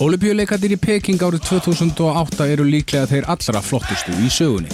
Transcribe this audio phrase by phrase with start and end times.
[0.00, 4.70] Olympiuleikarnir í Peking árið 2008 eru líklega þeir allra flottustu í sögunni.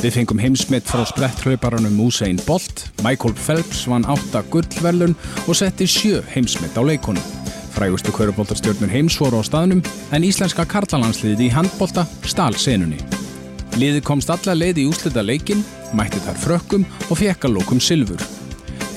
[0.00, 5.14] Við fengum heimsmitt frá spretthlauparanum Usain Bolt, Michael Phelps vann 8 gullverlun
[5.46, 7.22] og setti 7 heimsmitt á leikonum.
[7.76, 12.98] Frægustu kvöruboltarstjörnur heims voru á staðnum en íslenska karlalansliði í handbolta stál senunni.
[13.78, 15.62] Liði komst alla leið í úslita leikin,
[15.94, 18.18] mætti þar frökkum og fekka lókum silfur.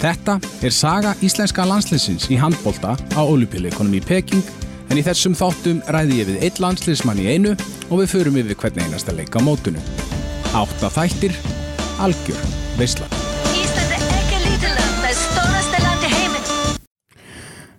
[0.02, 4.59] Þetta er saga íslenska landsliðsins í handbolta á olympileikonum í Peking
[4.90, 7.54] en í þessum þáttum ræði ég við eitt landsliðsmann í einu
[7.90, 9.86] og við förum yfir hvernig einasta leika á mótunum.
[10.58, 11.36] Átta þættir,
[12.02, 12.42] algjör,
[12.80, 13.06] veisla.
[13.54, 16.50] Ísland er ekki lítið land, það er stórasta land í heiminn.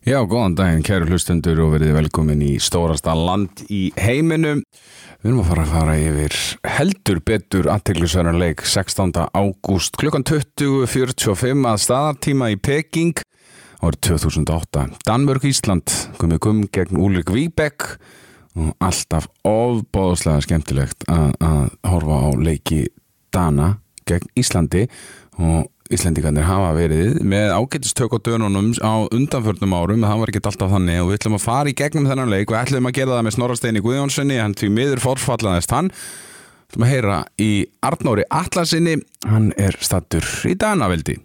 [0.07, 4.63] Já, góðan daginn, kæru hlustundur og verið velkomin í stórasta land í heiminum.
[5.21, 6.37] Við erum að fara að fara yfir
[6.79, 9.11] heldur betur aðteglisverðanleik 16.
[9.37, 13.21] ágúst klukkan 20.45 að staðartíma í Peking
[13.81, 14.87] árið 2008.
[15.09, 17.87] Danmörk Ísland komið kum gegn Úlik Víbek
[18.59, 22.81] og alltaf ofbóðslega skemmtilegt að, að horfa á leiki
[23.33, 23.77] Dana
[24.09, 24.87] gegn Íslandi.
[25.41, 30.05] Og Íslendingarnir hafa verið með ágættistök á dönunum á undanförnum árum.
[30.07, 32.53] Það var ekki alltaf þannig og við ætlum að fara í gegnum þennan leik.
[32.53, 35.91] Og ætlum að gera það með Snorrasteini Guðjónssoni hann því miður forfallaðist hann.
[35.91, 37.51] Við ætlum að heyra í
[37.89, 41.19] Arnóri Atlarsinni hann er stattur í Danaveldi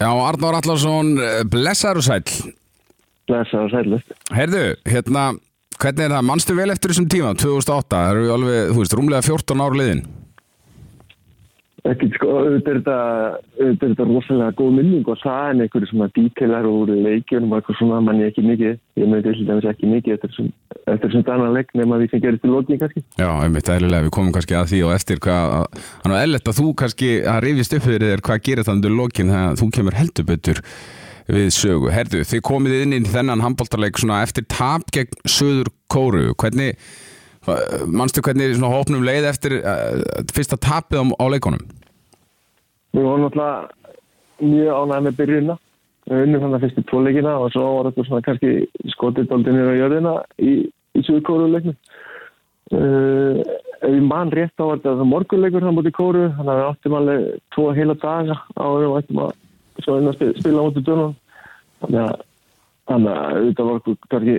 [0.00, 1.12] Já, Arnór Atlarsson
[1.52, 2.24] blessar og sæl
[3.28, 4.14] Blessa og sælust.
[4.34, 5.26] Heyrðu, hérna
[5.80, 9.26] hvernig er það, mannstu vel eftir þessum tíma 2008, það eru alveg, þú veist, rúmlega
[9.28, 10.02] 14 ár liðin
[11.88, 16.68] Ekki sko, auðvitað er þetta, þetta rosalega góð minning og það en einhverju svona dítilar
[16.68, 18.78] úr leikjunum og eitthvað svona mann ég ekki mikið.
[19.00, 20.50] Ég með til dæmis ekki mikið eftir þessum,
[20.82, 23.04] eftir þessum danna leik nema því sem gerist í lóknin kannski.
[23.16, 25.56] Já, einmitt, eðlilega, við komum kannski að því og eftir hvað,
[26.04, 28.98] hann var eðlert að þú kannski að rifist upp fyrir þér hvað gerir það undir
[29.00, 30.64] lokin þegar þú kemur heldur betur
[31.30, 31.92] við sögu.
[31.94, 36.76] Herðu, þið komið inn í þennan handbóltarleik svona eftir tap gegn Söður Kóru, hvernig
[37.88, 40.02] mannstu hvernig svona hópnum leið eftir uh,
[40.34, 41.62] fyrsta tapið á, á leikonum?
[42.92, 43.70] Við vorum náttúrulega
[44.40, 45.56] mjög ánægð með byrjunna.
[46.10, 48.52] Við unnum þannig fyrstu tvoleikina og svo var þetta svona kannski
[49.54, 50.54] nýra á jörðina í,
[50.96, 51.76] í Suðkóruleiknum.
[52.70, 53.40] Uh,
[53.80, 57.28] ef ég man rétt á þetta morgunleikur hann mútið kóru, þannig að við áttum alveg
[57.54, 59.36] tvo heila daga á að við ættum að
[59.80, 61.14] að spila, spila dönum.
[61.80, 62.24] Þannig að,
[62.90, 64.36] þannig að þetta var kannski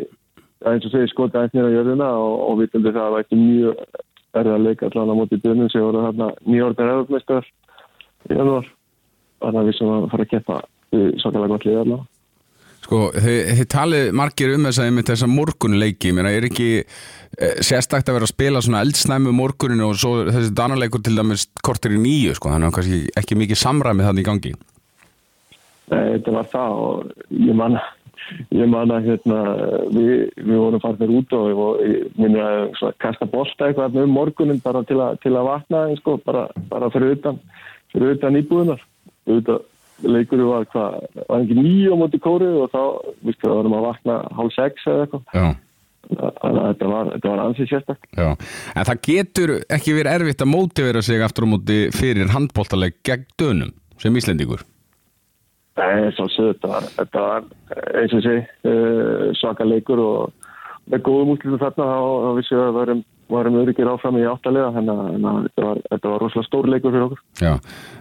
[0.69, 3.83] eins og segir skotið aðeins nýra jörðina og, og veitum það að það vært mjög
[4.31, 7.49] erðið að leika allan á mútið dönum sem voru þarna nýjórnar eðurmeistar
[8.29, 8.71] í janúar.
[9.41, 10.57] Þannig að við sem að fara að keppa
[10.91, 12.07] svakalega gott liða allavega.
[12.81, 17.59] Sko, þið, þið talið margir um þess að með þessa morgunleiki, mér er ekki eh,
[17.61, 21.93] sérstakt að vera að spila svona eldsnæmu morgunin og svo þessi danarleikur til dæmis kortir
[21.93, 24.53] í nýju, sko, þannig að kannski ekki mikið samræmið þannig í gangi.
[25.91, 27.77] Nei, þetta var það og ég man,
[28.55, 29.39] ég man að hérna,
[29.93, 34.83] við, við vorum farnir út og ég minna að kasta bolta eitthvað um morgunin bara
[34.87, 37.41] til, a, til að vakna, sko, bara, bara fyrir utan,
[37.93, 38.87] fyrir utan íbúðunar.
[40.01, 40.95] Leikur var hvað,
[41.27, 42.81] var ekki nýju á móti kóru og þá,
[43.21, 45.27] viðstu, það varum að vakna hálf sex eða eitthvað.
[45.35, 45.45] Já.
[46.11, 48.07] Þannig að þetta var, var ansið sérstak.
[48.17, 48.31] Já,
[48.73, 53.29] en það getur ekki verið erfitt að mótivera sig aftur á móti fyrir handbóltaleg gegn
[53.39, 53.71] dönum
[54.01, 54.65] sem Íslendingur.
[55.81, 57.45] Nei, svo sögðu, þetta var,
[57.97, 58.35] eins og sé,
[58.69, 60.51] uh, svaka leikur og
[60.91, 64.99] með góðum útlýttum þarna þá vissi við að varum, varum öryggir áfram í áttalega þannig
[64.99, 67.21] að þetta var, var rosalega stór leikur fyrir okkur.
[67.41, 67.53] Já,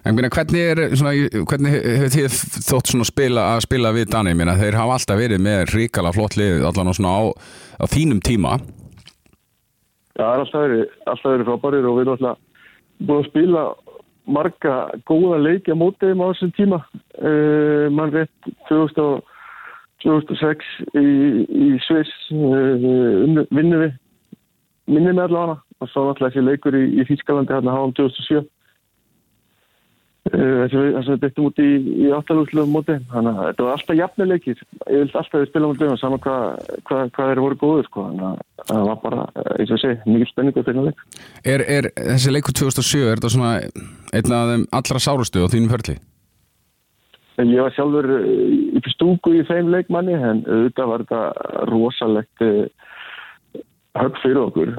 [0.04, 1.14] en minna, hvernig er svona,
[1.52, 5.44] hvernig hefur þið þótt svona spila, að spila við Dani, minna, þeir hafa alltaf verið
[5.46, 7.22] með ríkala flott lið allan á svona á,
[7.80, 8.58] á þínum tíma.
[10.18, 12.46] Já, það er alltaf verið, alltaf verið frábærir og við erum alltaf
[13.00, 13.64] búin að spila
[14.30, 14.76] marga
[15.08, 16.78] góða leiki á mótiðum á þessum tíma.
[17.18, 19.26] Uh, mann rétt 2000 og
[20.04, 21.06] 2006 í,
[21.50, 22.86] í Sviss uh,
[23.50, 23.98] vinnum við.
[24.90, 25.58] Minnum við allavega.
[25.80, 28.44] Og svo náttúrulega þessi leikur í, í Þýskalandi hérna háum 2007
[30.34, 31.68] uh, þessi við byttum út í,
[32.04, 35.94] í áttalúsluðum móti þannig að þetta var alltaf jafnileikir ég vildi alltaf við spila mútið
[35.94, 36.44] og saman hvað
[36.88, 38.06] hva, hva þeir voru góður sko.
[38.10, 41.04] að það var bara, eins og sé, mikið spenningu fyrir leik
[41.44, 45.74] Er, er þessi leikur 2007, er þetta svona einn af þeim allra sárustu á þínum
[45.74, 45.98] förli?
[47.40, 48.08] Ég var sjálfur
[48.76, 52.42] í stúku í þeim leikmanni en auðvitað var þetta rosalegt
[53.98, 54.70] högg fyrir okkur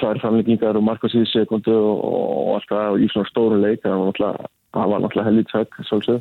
[0.00, 5.12] tvær framleggingar og marka síðu sekundu og alltaf í svona stóru leik það var náttúrulega
[5.12, 6.20] það helvít högg svolítið.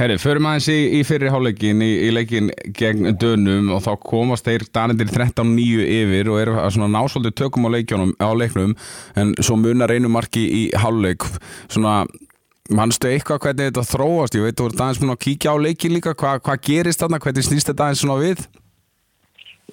[0.00, 4.48] Herri, förum aðeins í, í fyrri háleikin í, í leikin gegn dönum og þá komast
[4.48, 8.74] þeir danendir 13-9 yfir og eru svona násvöldu tökum á, á leiknum
[9.16, 11.24] en svo munar einu marki í háleik
[11.68, 12.02] svona
[12.70, 14.36] Mannstu eitthvað hvernig þetta þróast?
[14.38, 17.18] Ég veit, þú ert aðeins múin að kíkja á leikin líka, Hva, hvað gerist þarna,
[17.24, 18.44] hvernig snýst þetta aðeins svona við?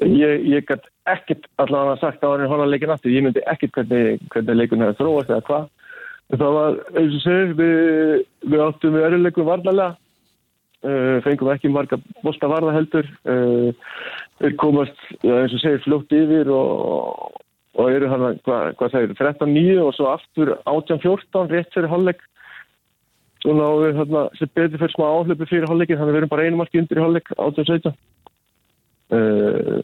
[0.03, 4.19] Ég, ég gætt ekkert allavega sagt á hann hóna leikin aftur, ég myndi ekkert hvernig,
[4.33, 5.69] hvernig leikun hefði þróast eða hvað.
[6.33, 9.95] Það var, eins og segir, við, við áttum við öruleikum varnalega,
[10.83, 13.93] uh, fengum ekki marga bolta varða heldur, uh,
[14.43, 17.39] við komast, já, eins og segir, fljótt yfir og,
[17.79, 22.21] og eru hann, hvað hva segir, 13-9 og svo aftur 18-14 rétt fyrir hálfleik.
[23.41, 26.35] Svo náðu við þarna sem betur fyrir smá áhlöpu fyrir hálfleikin, þannig að við erum
[26.35, 27.97] bara einu marki undir í hálfleik 18-17.
[29.07, 29.79] Uh,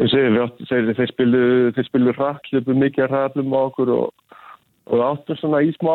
[0.00, 1.42] ég segi, við áttum, segir, þeir spilu,
[1.86, 4.38] spilu rætt, hlupu mikið ræðlum á okkur og,
[4.88, 5.92] og við áttum svona í smá,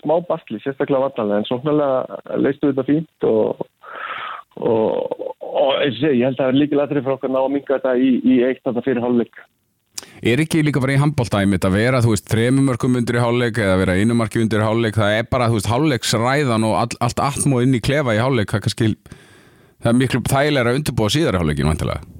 [0.00, 3.62] smá bastli, sérstaklega varnalega, en svonarlega leistu þetta fínt og,
[4.56, 7.36] og, og eins og segi, ég held að það er líka latri fyrir okkur að
[7.36, 9.44] ná að minga þetta í, í eitt þarna fyrir hálfleik.
[10.18, 13.78] Er ekki líka bara í handbóltæmi að vera, þú veist, þremumörkum undir í hálfleik eða
[13.84, 17.66] vera einumarki undir í hálfleik, það er bara, þú veist, hálfleiksræðan og all, allt atmóð
[17.66, 18.88] inn í klefa í hálfleik, það kannski,
[19.82, 22.14] það er miklu þægilega að undirbúa síðar í hálfleikin, vantilega.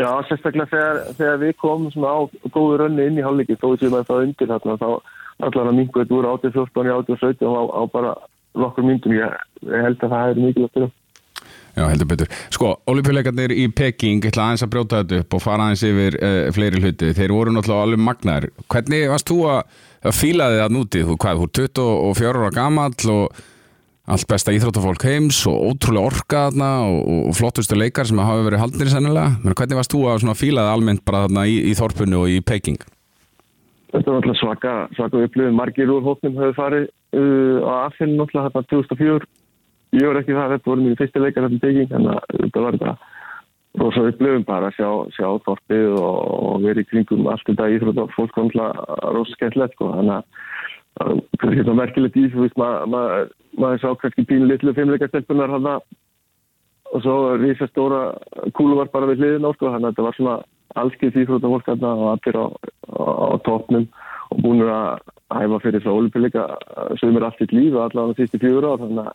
[0.00, 2.20] Já, sérstaklega þegar, þegar við komum svona á
[2.54, 4.88] góðu rönni inn í hálfleiki, þó sem að það undir þarna, þá
[5.46, 8.16] allan að mingu þetta úr 18-14 í 18-17 á, á bara
[8.58, 10.92] nokkur myndum, ég held að það er mikilvægt fyrir.
[11.72, 12.32] Já, heldur betur.
[12.52, 16.40] Sko, olimpíuleikarnir í Peking ætla aðeins að brjóta þetta upp og fara aðeins yfir uh,
[16.52, 17.14] fleiri hluti.
[17.16, 18.46] Þeir voru náttúrulega alveg magnar.
[18.72, 21.06] Hvernig varst þú að, að fíla þið að nútið?
[21.08, 23.40] Þú hvað, þú er 24 ára gamall og
[24.10, 28.64] allt besta íþróttafólk heims og ótrúlega orka þarna og, og flottustu leikar sem hafa verið
[28.64, 29.36] haldnir sennilega.
[29.44, 32.40] Men hvernig varst þú að fíla þið almennt bara þarna í, í Þorpunni og í
[32.42, 32.80] Peking?
[33.92, 35.54] Þetta var náttúrulega svaka, svaka upplifin.
[35.54, 39.30] Margir úr hóknum hefur farið uh, á aðfinn náttúrulega þetta 2004
[39.92, 42.78] ég var ekki það, þetta voru mínu fyrsti leikar þetta bygging, þannig að þetta var
[42.80, 42.94] bara
[43.80, 46.16] rosa upplifum bara að sjá, sjá þorpið og,
[46.48, 50.18] og verið í kringum allt þetta íþrótt og fólk kom alltaf rosa skemmtilegt sko, þannig
[50.18, 50.48] að
[51.00, 55.52] það er merkilegt í, þú veist, maður ma, ma, ma sá kannski pínu litlu fimmleikastelpunar
[55.54, 58.12] hann og svo rísa stóra
[58.56, 60.36] kúlu var bara við hliðin á sko, þannig að þetta var svona
[60.82, 62.46] allskið og fólk hann og allir á,
[62.92, 63.02] á,
[63.32, 63.86] á topnum
[64.32, 65.00] og búin að
[65.32, 66.46] hæfa fyrir það ólupilika
[67.00, 69.12] sem er allt sitt líf og allavega því fjögur á þannig að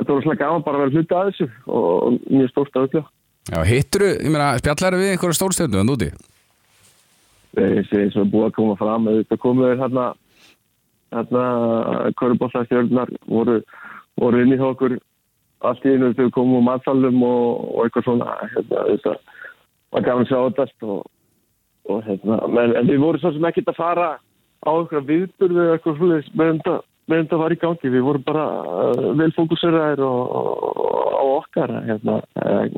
[0.00, 3.08] þetta var svona gaman bara að vera hluti að þessu og mjög stórt að upplifa.
[3.50, 6.10] Já, hittur þú, ég meina, spjallar við einhverja stórstöðu en úti?
[7.58, 10.04] Þessi eins og búið að koma fram, þetta komuður hérna,
[11.14, 11.44] hérna,
[12.20, 13.60] kvörubóllastjörnar voru,
[14.20, 14.98] voru inn í okkur
[15.66, 20.30] allt í einu þegar komum á matsalum og, og eitthvað svona, hérna, þetta gaman að
[20.30, 21.02] sjá þetta og,
[21.90, 24.08] og hérna, menn, en við vorum svo sem ekkert að fara
[24.60, 26.78] á einhverja viðburðu eða eitthvað svona með þetta
[27.10, 30.12] meðan það var í gangi, við vorum bara uh, vel fókuseraðir á
[31.40, 32.18] okkar hérna,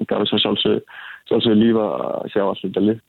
[0.08, 0.94] gaf þess að sjálfsög,
[1.31, 3.02] sjálfsög lífa að sjá allir þetta lið.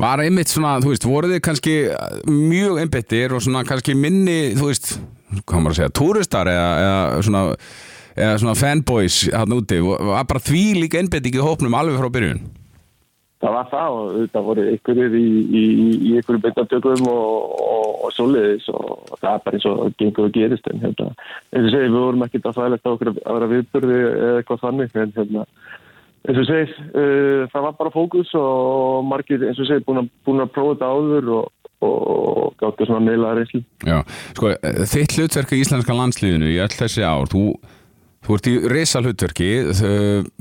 [0.00, 1.74] Var einmitt svona, þú veist, voru þið kannski
[2.30, 4.94] mjög einbettir og svona kannski minni, þú veist,
[5.42, 7.42] hvað maður að segja, túristar eða, eða svona
[8.16, 12.42] eða svona fanboys hann úti, var bara því líka einbetting í hópnum alveg frá byrjun?
[13.42, 15.62] Það var það og þetta voru ykkurir í, í,
[16.06, 20.36] í ykkurum beintartökum og, og, og soliðis og það er bara eins og gengur og
[20.36, 21.08] gerist en hérna,
[21.50, 24.62] eins og segi, við vorum ekkert að fælast á okkur að vera viðbörði eða eitthvað
[24.62, 25.46] þannig en hérna,
[26.28, 30.44] eins og segi, uh, það var bara fókus og margir, eins og segi, búin búin
[30.44, 31.50] að prófa þetta áður og
[31.82, 33.58] og gáttu svona meila reynslu.
[33.82, 34.04] Já,
[34.36, 34.52] sko,
[34.86, 37.46] þitt hlutverk í Íslenska landslíðinu í öll þessi ár, þú
[38.22, 39.46] Þú ert í reysa hlutverki,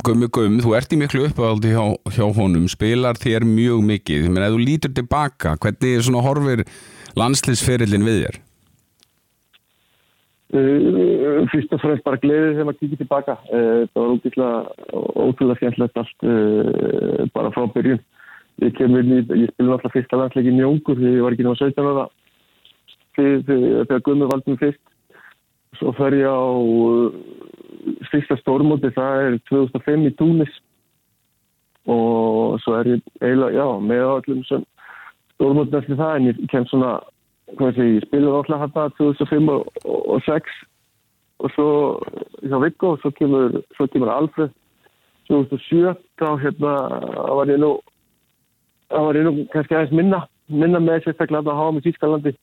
[0.06, 4.46] gummi gum, þú ert í miklu uppáhaldi hjá, hjá honum, spilar þér mjög mikið, menn
[4.46, 6.62] að þú lítur tilbaka, hvernig er svona horfir
[7.18, 8.38] landslýsferillin við þér?
[10.52, 14.58] Uh, fyrst og fremst bara gleðið þegar maður kikið tilbaka, uh, það var ótrúlega,
[15.24, 18.02] ótrúlega skemmtilegt allt uh, bara frá byrjun.
[18.60, 21.78] Ég kemur inn í, ég spilur alltaf fyrsta landsleikin í Jóngur, ég var ekki náttúrulega
[21.80, 22.10] 17 ára
[23.16, 24.82] þegar gummi valdum fyrst.
[25.80, 26.44] Svo fer ég á
[28.12, 30.60] fyrsta stórmóti, það er 2005 í Túnis
[31.88, 36.98] og svo er ég eiginlega, já, með allum stórmóti eftir það en ég kem svona,
[37.60, 40.58] hvað sé ég, spilaði alltaf hérna 2005 og, og, og 6
[41.42, 41.70] og svo
[42.46, 44.54] hjá Viggo og svo kemur, svo kemur Alfred
[45.30, 46.74] 2007 þá hérna
[47.38, 47.74] var ég nú
[48.92, 52.36] þá var ég nú kannski aðeins minna minna með sérstaklega að hafa með Tískalandi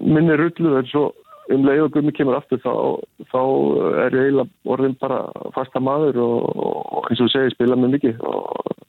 [0.00, 1.10] minni rullu en svo
[1.52, 2.72] um leið og gummi kemur aftur þá,
[3.32, 3.40] þá
[4.04, 5.24] er ég eiginlega orðin bara
[5.56, 8.20] fasta maður og, og eins og segir spila með mikið.
[8.22, 8.81] Og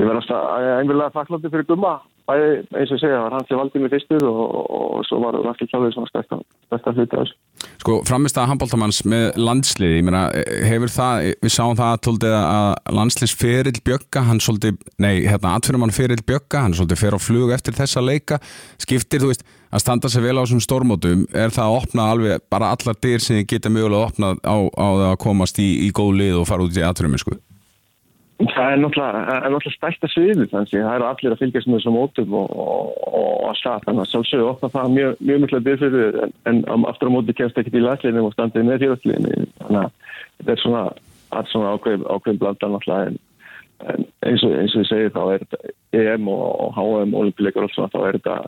[0.00, 3.58] ég verðast að einvegulega þakklandi fyrir gumma Bæði, eins og segja, það var hann sem
[3.60, 6.38] valdi mig fyrstur og, og, og svo var Raffi Kláður svona stærsta,
[6.70, 7.66] stærsta hluti af þessu.
[7.82, 10.22] Sko, framist að handbóltamanns með landsliði, ég meina,
[10.64, 15.84] hefur það, við sáum það tóltið að landsliðs ferill Bjögga, hann svolítið, nei, hérna, atfyrir
[15.84, 18.40] mann ferill Bjögga, hann svolítið fer á flug eftir þessa leika,
[18.80, 22.46] skiptir, þú veist, að standa sig vel á þessum stórmótum, er það að opna alveg
[22.48, 25.92] bara allar dyr sem geta mögulega að opna á, á það að komast í, í
[25.92, 27.36] góð lið og fara út í atfyrir sko?
[28.34, 31.94] Það er náttúrulega, náttúrulega stærsta sviðið þannig að það eru allir að fylgjast með þessum
[31.94, 35.78] mótum og, og, og, og það, þannig að sjálfsögðu opna það mjög, mjög mjög mjög
[35.84, 39.36] fyrir en, en um, aftur á móti kemst ekkert í laslinni og standið með þjóðslinni
[39.60, 40.82] þannig að þetta er svona,
[41.52, 43.20] svona ákveð, ákveð blanda náttúrulega en,
[43.94, 47.30] en eins, og, ég segi þá er þetta EM og, HM og
[47.76, 48.38] svona þá er þetta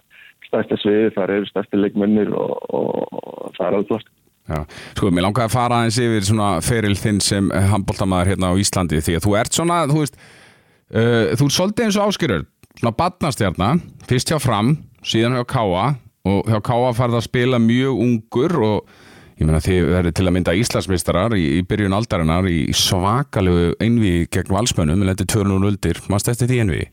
[0.49, 4.13] stærsta sviðið, það eru stærsti leikmennir og, og það er alveg flott.
[4.47, 4.61] Já,
[4.95, 9.01] sko, mér langaði að fara aðeins yfir svona feril þinn sem handbóltamæður hérna á Íslandi
[9.03, 12.45] því að þú ert svona, þú veist uh, þú ert svolítið eins og áskýrur
[12.77, 14.77] svona badnastjarnar, fyrst hjá Fram
[15.07, 15.89] síðan hjá Káa
[16.27, 18.95] og hjá Káa farið að spila mjög ungur og
[19.37, 24.15] ég meina þið verður til að mynda Íslandsmeistarar í, í byrjun aldarinnar í svakalegu einvi
[24.33, 26.85] gegn valsmönnum, með letið 200 uldir, maður stætti því einvi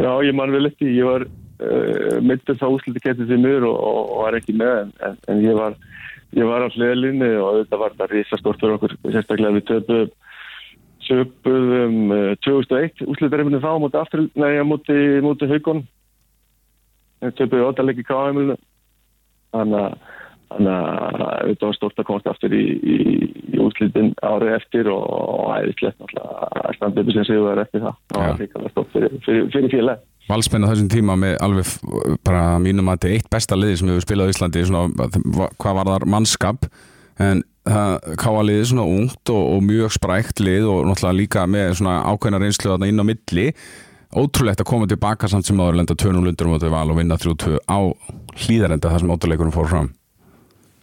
[0.00, 3.78] Já, ég man vel eftir, ég var uh, myndur þá úsliti getið því mjög og,
[3.84, 5.76] og, var ekki með en, en, en ég var
[6.38, 9.64] ég var á hliðlinni og þetta var það risastort fyrir okkur, sérstaklega við
[11.10, 15.82] töpuðum uh, 2001 úsliðverðinu þá mútið aftur, nei, mútið múti haugun
[17.36, 18.56] töpuðum ótalegi káðumilinu
[19.50, 19.98] þannig að
[20.50, 22.96] þetta var stort að komast aftur í, í,
[23.54, 28.00] í úsliðin árið eftir og, æðislegt náttúrulega að standa upp sem séu það eftir það.
[28.10, 31.70] Og það líka stort fyrir, fyrir, fyrir félag Valsmenn á þessum tíma með alveg
[32.26, 35.08] bara mínum að þetta er eitt besta liði sem við spilað á Íslandi svona,
[35.58, 36.66] hvað var þar mannskap.
[37.20, 41.72] En það káa liði svona ungt og, og mjög sprækt lið og náttúrulega líka með
[41.80, 43.46] svona ákveðna reynslu inn á milli.
[44.10, 47.78] Ótrúlegt að koma tilbaka samt sem áður lenda 2-0 undir og vinna 3-2 á
[48.42, 49.90] hlýðarenda þar sem ótrúleikunum fór fram.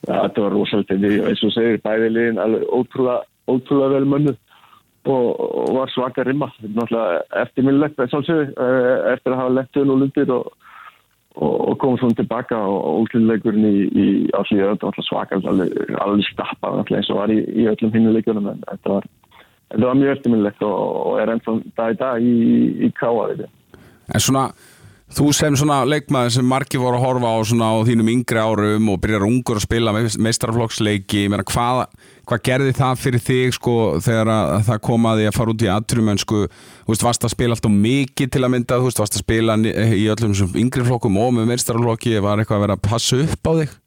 [0.07, 2.39] Já, þetta var rosalega eins og segir bæði liðin
[2.71, 4.35] ótrúlega, ótrúlega vel mönnu
[5.07, 6.49] og, og var svaka rimma.
[7.41, 10.49] Eftirminnlegt eftir að hafa lettuð nú lundir og,
[11.37, 17.33] og komið svona tilbaka og útluleikurinn í, í áslíðu svaka alveg stappað eins og var
[17.33, 19.11] í, í öllum hinnuleikunum en þetta var,
[19.73, 22.39] þetta var mjög eftirminnlegt og, og er ennþá dag í dag í,
[22.87, 23.29] í káa
[24.07, 24.47] En svona
[25.07, 28.89] Þú sem svona leikmaður sem margir voru að horfa á svona á þínum yngri árum
[28.91, 31.79] og byrjar ungur að spila meistarflokksleiki, hvað,
[32.27, 34.33] hvað gerði það fyrir þig sko þegar
[34.67, 37.75] það kom að því að fara út í aðtrumönsku, þú veist, varst að spila alltaf
[37.87, 41.51] mikið til að mynda, þú veist, varst að spila í öllum yngri flokkum og með
[41.53, 43.77] meistarflokki, var eitthvað að vera að passa upp á þig?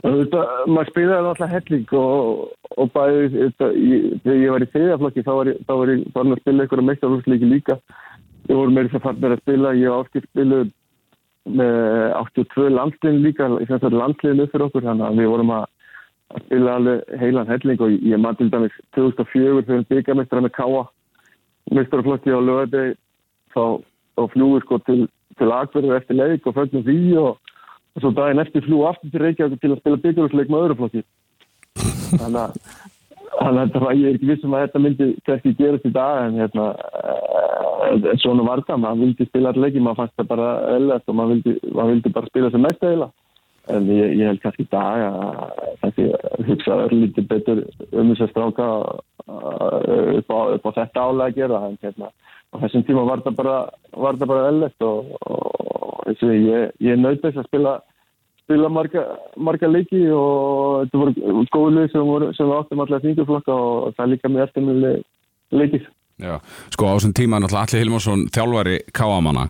[0.00, 2.46] Þetta, maður spilaði alltaf helling og,
[2.80, 6.32] og bæði, ég, þegar ég var í þriðaflokki þá var ég, þá var ég farin
[6.32, 7.76] að spila eitthvað meistarflokksleiki líka
[8.50, 10.56] Við vorum með þess að fara að spila, ég áskilt spilu
[11.46, 11.76] með
[12.18, 15.68] 82 landslinn líka, landslinn upp fyrir okkur, þannig að við vorum að
[16.48, 20.82] spila alveg heilan helling og ég maður til dæmis 2004 þegar við byggjarmestrar með Káa,
[21.78, 22.40] mestarflotti á
[23.54, 23.62] þá,
[24.18, 24.98] þá flúið sko til,
[25.38, 27.54] til Akverðu eftir leik og fögnum því og,
[27.94, 31.06] og svo daginn eftir flú aftur til Reykjavík til að spila byggjarmestleik með öðruflotti.
[32.18, 32.79] Þannig að
[33.40, 36.66] Þannig að ég er ekki vissum að þetta myndi kannski gerast í dag en hérna,
[36.76, 41.16] uh, svona var það, maður vildi spila allir ekki, maður fannst það bara öllast og
[41.16, 43.08] maður vildi, maður vildi bara spila sem mest eða
[43.70, 46.06] en ég, ég held kannski í dag að kannski
[46.48, 51.38] hugsa lítið betur um þess að stráka uh, upp, á, upp á þetta álega að
[51.38, 51.60] gera.
[51.68, 52.10] En hérna,
[52.64, 53.56] þessum tíma var það bara,
[54.50, 55.46] öllast og, og,
[56.10, 57.78] og ég, ég nöyt þess að spila
[58.50, 59.04] spila marga,
[59.38, 63.94] marga leiki og þetta voru góðu leiki sem, sem við áttum allir að þinguflokka og
[63.94, 64.92] það er líka með eftirminni
[65.54, 65.86] leikið.
[66.20, 66.34] Já,
[66.74, 69.46] sko á þessum tíma náttúrulega Alli Hilmarsson þjálfari Káamanna,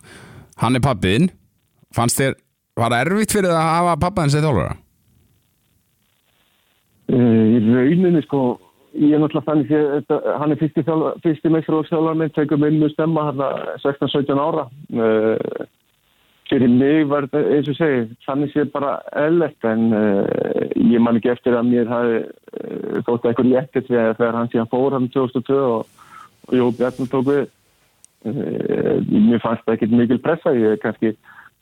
[0.60, 1.30] hann er pappiðinn,
[1.96, 2.36] fannst þér,
[2.76, 4.76] var það erfitt fyrir það að hafa pappaðins eða þjálfara?
[7.10, 8.44] Uh, í rauninni sko,
[9.00, 9.74] ég er náttúrulega þannig
[10.12, 10.86] að hann er fyrsti,
[11.24, 13.44] fyrsti meistróðsþjálfar minn, tegur minn mjög stemma hann
[13.80, 15.68] 16-17 ára og uh,
[16.50, 21.18] fyrir mig var þetta eins og segi þannig sé bara eðlert en uh, ég man
[21.20, 25.58] ekki eftir að mér hafi uh, þótt eitthvað léttið þegar hann síðan fór hann 2002
[25.60, 26.06] og,
[26.48, 30.54] og Jó Bjarnar tók við uh, mér fannst það ekkert mikil pressa.
[30.58, 31.14] Ég kannski,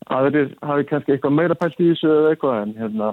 [0.09, 3.11] aðrir hafi kannski eitthvað meira pælt í þessu eða eitthvað en hérna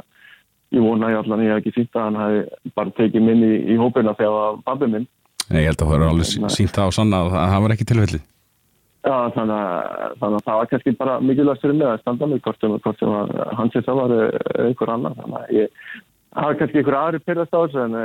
[0.76, 3.52] ég vona ég allan ég hef ekki sínt að hann hafi bara tekið minn í,
[3.76, 5.10] í hópina þegar það var babbi minn.
[5.50, 7.76] Nei, ég held að það var alveg hérna, sínt það á sanna að það var
[7.76, 8.22] ekki tilfelli
[9.06, 12.42] Já, þannig að, þannig að það var kannski bara mikilvægt fyrir mig að standa mig
[12.42, 13.12] hvort sem, hvort sem
[13.60, 14.14] hans er það var
[14.66, 15.18] einhver annar.
[15.20, 15.92] Þannig að ég
[16.36, 17.98] hafa kannski einhver aðri pyrrast á þessu en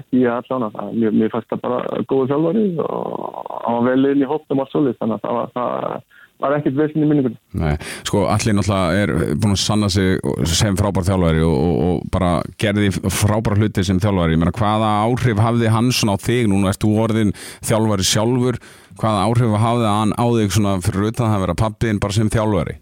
[0.00, 4.10] ekki ég allan að mér, mér fannst það bara góðu þjálfari og hann var vel
[4.10, 7.38] inn í hóptum og svolítið þannig að það var, það var ekkert vesin í minningunni.
[7.58, 7.74] Nei,
[8.06, 10.18] sko allir náttúrulega er búin að sanna sig
[10.48, 14.36] sem frábær þjálfari og, og, og bara gerði frábær hluti sem þjálfari.
[14.36, 16.50] Ég meina hvaða áhrif hafði hans á þig?
[16.50, 17.32] Núna erst þú orðin
[17.66, 18.60] þjálfari sjálfur
[18.98, 22.78] hvaða áhrif hafði hann á þig svona fyrir utan að vera pappiðin bara sem þjálfari?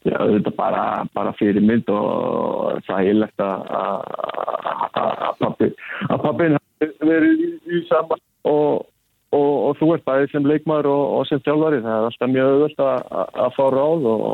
[0.00, 3.66] Já, þetta bara, bara fyrir mynd og það er ilegt að
[5.40, 5.68] pappi
[6.08, 8.16] að pappin hafi verið í, í sama
[8.48, 8.86] og,
[9.36, 12.50] og, og þú ert bæðið sem leikmaður og, og sem þjálfari það er alltaf mjög
[12.54, 14.24] auðvöld að, fá ráð og,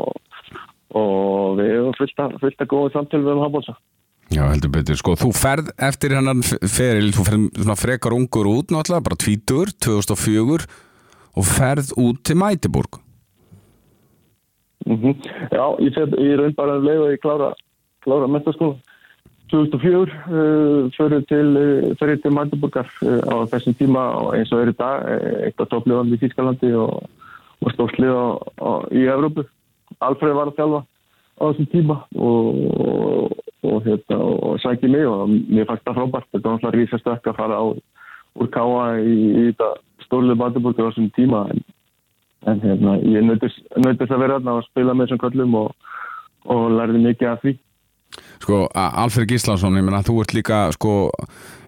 [1.01, 3.77] og við hefum fullt að, fullt að góða samtölu við um handbólsa
[4.27, 8.73] Já, heldur betur, sko, þú ferð eftir hennan feril, þú ferð svona frekar ungur út
[8.75, 10.67] náttúrulega, bara tvítur, 2004
[11.37, 12.99] og ferð út til Mætiborg
[14.87, 15.15] mm
[15.53, 17.53] Já, ég, ég raun bara að leiða í klára,
[18.03, 18.81] klára mentaskóla
[19.51, 21.57] 2004 uh, fyrir til,
[21.95, 25.61] uh, til Magdeburgar uh, á þessum tíma og eins og er í dag uh, eitt
[25.63, 27.05] af toppliðan í Þískalandi og,
[27.63, 29.45] og á, í Evrópu.
[30.03, 30.81] Alfred var að þjálfa
[31.39, 36.27] á þessum tíma og, og, hérna, og sækja mig og mér fannst það frábært.
[36.33, 37.65] Þetta var náttúrulega rísastökk að fara á
[38.37, 39.69] úr káa í, í þetta
[40.07, 41.63] stórlið Magdeburgar á þessum tíma en,
[42.51, 45.71] en hérna, ég nautist að vera þarna og spila með þessum köllum og,
[46.51, 47.55] og lærði mikið af því
[48.37, 51.09] Sko, Alfred Gíslason, ég meina, þú ert líka sko,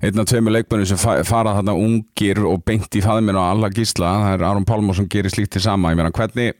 [0.05, 3.71] einn af tveimur leikmennir sem fa- fara þarna ungir og beint í faðminn og alla
[3.73, 6.53] Gísla, það er Aron Pálmar sem gerir slíkt til sama, ég meina, hvernig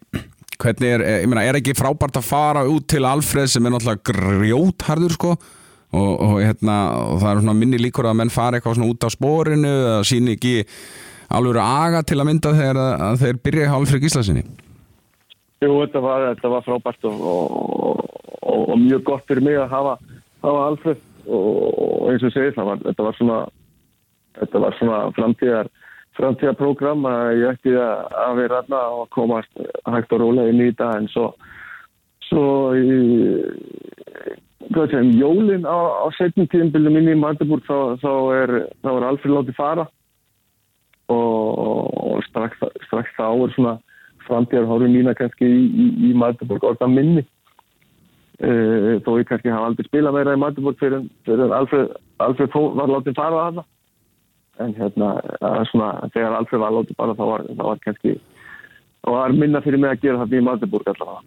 [0.60, 4.12] hvernig er, ég meina, er ekki frábært að fara út til Alfred sem er náttúrulega
[4.12, 5.36] grjótharður, sko?
[5.90, 6.74] Og, og hérna,
[7.14, 10.02] og það er svona minni líkur að menn fara eitthvað svona út á spórinu eða
[10.06, 10.52] síni ekki
[11.34, 14.44] alveg aga til að mynda þegar að þeir byrja í Alfred Gíslasinni?
[15.64, 18.04] Jú, þetta var, þetta var frábært og, og,
[18.50, 19.98] og, og mjög gott fyrir mig að hafa,
[20.46, 21.50] hafa Alfred og,
[21.86, 23.40] og eins og segir það var, þetta var svona
[24.40, 25.72] þetta var svona framtíðar
[26.20, 30.70] framtíðarprogram að ég ætti að, að vera aðna og komast hægt og rólega inn í
[30.72, 30.90] þetta.
[31.00, 31.30] En svo
[32.30, 32.44] svo
[34.70, 39.34] hvað sem, jólin á, á setjum tíðinbildum inn í Magdeburg þá, þá, er, er Alfred
[39.34, 39.88] látið fara.
[41.10, 43.78] Og, og strax, strax þá er svona
[44.28, 47.24] framtíðar hóru mína kannski í, í, í Magdeburg orða minni
[48.46, 51.94] uh, þó ég kannski hafa aldrei spilað meira í Magdeburg fyrir, fyrir Alfred,
[52.24, 53.68] Alfred fó, var látið fara að það
[54.60, 55.10] en hérna
[55.70, 58.16] svona, þegar Alfred var látið fara þá var, þá var kannski
[59.00, 61.22] þá var minna fyrir mig að gera það í Magdeburg allavega.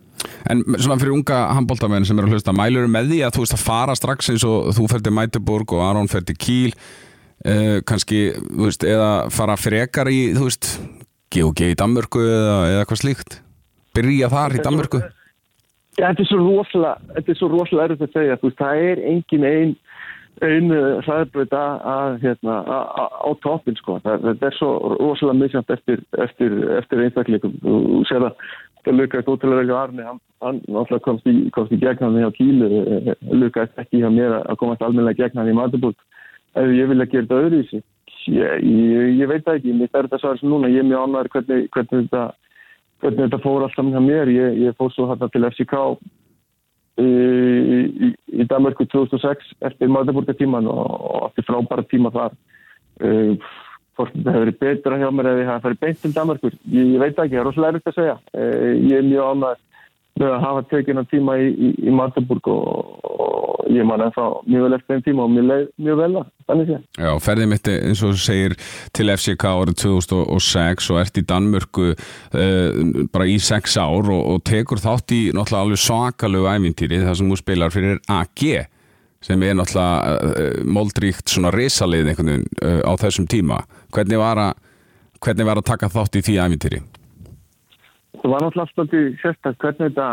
[0.53, 3.57] En svona fyrir unga handbóltamenn sem eru að hlusta, mælur með því að þú veist
[3.57, 7.79] að fara strax eins og þú fer til Mæteborg og Aron fer til Kíl uh,
[7.89, 10.75] kannski, þú veist, eða fara frekar í, þú veist,
[11.33, 13.41] GOG í Danmörku eða, eða eitthvað slíkt?
[13.97, 15.03] Byrja þar í Danmörku
[15.99, 18.83] Já, þetta er svo rosalega, þetta er svo rosalega erfitt að segja, þú veist, það
[18.89, 19.73] er engin ein,
[20.49, 20.75] ein
[21.05, 23.99] hraðbröð að, hérna, á toppin, sko.
[24.05, 27.59] Það, þetta er svo rosalega misjant eftir, eftir, eftir einstakleikum.
[27.61, 28.47] Þú sér að
[28.87, 32.71] það lukaðist ótrúlega Arni, hann, hann náttúrulega komst í, komst í gegn hann hjá Kílu,
[33.45, 35.99] lukaðist ekki hjá mér að komast almennilega gegn hann í Magdeburg.
[36.57, 37.85] Ef ég vilja gera þetta öðru í sig,
[38.33, 41.05] ég, ég, ég veit það ekki, mér er þetta svar sem núna, ég er mjög
[41.05, 42.25] ánæður hvernig, hvernig þetta
[43.03, 44.33] hvernig þetta fór alltaf með mér.
[44.33, 45.83] Ég, ég fór svo hérna til FCK
[47.03, 52.39] í, í, í Danmarku 2006 eftir Magdeburga tíman og, og eftir frábæra tíma þar.
[53.03, 53.35] Uh,
[53.97, 56.91] hvort þetta hefur verið betra hjá mér ef ég hafa farið beint til Danmarkur ég,
[56.95, 58.17] ég veit það ekki, það er rosalega erfitt að segja.
[58.33, 59.69] Uh, ég er mjög ánægð
[60.21, 64.67] með að hafa hennar tíma í, í, í Magdeburg og, og ég man ennþá mjög
[64.67, 68.03] vel eftir þeim tíma og leið mjög vel það, þannig sé Já, ferðið mitt eins
[68.07, 68.57] og segir
[68.99, 72.83] til FCK árið 2006 og ert í Danmörku uh,
[73.15, 77.33] bara í sex ár og, og tekur þátt í náttúrulega alveg svakalegu ævintýri þar sem
[77.33, 78.47] þú spilar fyrir AG
[79.23, 83.63] sem er náttúrulega uh, moldríkt svona risalið einhvern veginn uh, á þessum tíma
[83.95, 84.53] hvernig var að
[85.23, 86.83] hvernig var að taka þátt í því ævintýri?
[88.23, 90.09] Það var náttúrulega alltaf til sérstak hvernig þetta,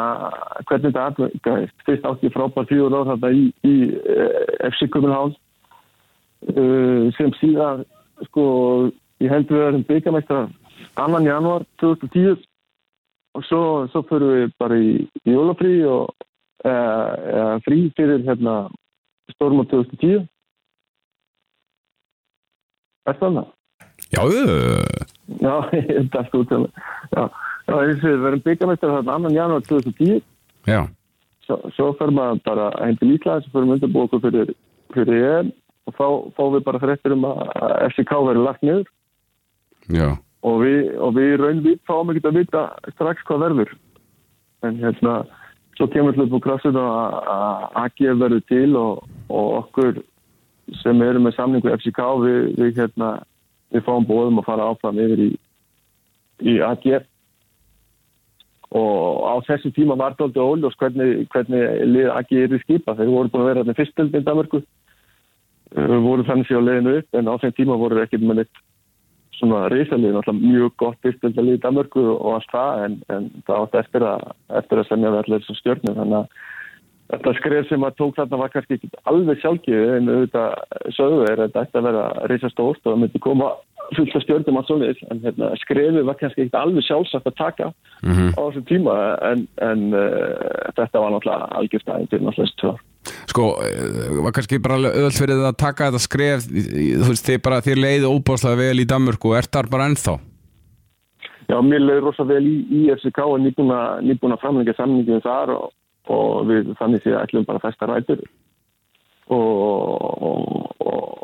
[0.65, 1.75] hvernig þetta aðgæðist.
[1.85, 4.39] Fyrst átti ég frábært fjóður ár þetta í, í uh,
[4.71, 5.35] FC Kuminhán
[6.49, 7.83] uh, sem síðan
[8.29, 8.45] sko
[9.21, 10.41] ég heldur við erum byggamæstra
[10.99, 12.39] annan januar 2010
[13.37, 13.61] og svo,
[13.93, 14.91] svo fyrir við bara í,
[15.25, 16.09] í jólafrí og
[16.65, 18.57] uh, uh, frí fyrir hérna
[19.35, 20.25] stórmá 2010
[23.09, 23.53] Er það það?
[24.13, 25.05] Já, uh,
[25.39, 26.65] Já, þetta er sko til
[27.13, 27.27] Já, já
[27.69, 30.21] við verðum byggamæstra þarna annan januar 2010
[30.69, 30.81] já,
[31.49, 34.53] svo, svo fer maður bara heim til Íslands og fyrir undirbúið okkur fyrir,
[34.95, 35.51] fyrir EM
[35.89, 36.05] og þá
[36.37, 37.39] fáum við bara fréttir um að
[37.89, 38.89] FCK verður lagt niður.
[39.89, 40.09] Já.
[40.45, 43.73] Og við, og við raun við fáum ekki að vita strax hvað verður.
[44.67, 45.15] En hérna
[45.79, 50.01] svo kemur hlut på krafsut að að AG verður til og, og okkur
[50.83, 53.13] sem eru með samningu FCK við, við hérna
[53.73, 55.29] við fáum bóðum að fara áfram yfir í,
[56.45, 56.85] í AG
[58.69, 63.09] og á þessu tíma var þetta aldrei óljós hvernig, hvernig AG er í skipa þeir
[63.09, 64.61] voru búin að vera þarna fyrstöld í Danmarku
[66.05, 68.61] voru þannig sér á leiðinu upp en á þeim tíma voru ekki með neitt
[69.39, 74.05] svona reysalið, mjög gott fyrstöldalið í Danmarku og allt það en, en það átti eftir
[74.05, 74.25] að,
[74.61, 76.39] eftir að semja allir þessum stjórnum þannig að
[77.09, 81.39] þetta skref sem að tók þarna var kannski ekki alveg sjálfgjöf en auðvitað sögðu er
[81.39, 83.47] að þetta ætti að vera reysastórt og það myndi koma
[83.97, 87.71] fullt af stjórnum allt svoleiðis en hérna, skrefið var kannski ekkert alveg sjálfsagt að taka
[88.05, 88.27] Mhm.
[88.37, 88.93] á þessum tíma
[89.31, 92.77] en, en uh, þetta var náttúrulega algjörst aðeins til náttúrulega ár.
[93.31, 96.03] Sko, eh, var kannski bara öðvöld fyrir það að taka þetta
[96.53, 99.89] í- þú veist, þið bara, þið leiði óbáslega vel í Danmörku og ert þar bara
[99.89, 100.15] ennþá
[101.49, 103.39] Já, mér leiði rosa vel í, í FCK og
[103.73, 104.03] að,
[104.35, 105.71] að framleika samningið þar og,
[106.07, 108.23] og við þannig að ætlum bara að festa rætur.
[109.29, 109.59] Og,
[110.25, 111.19] og, og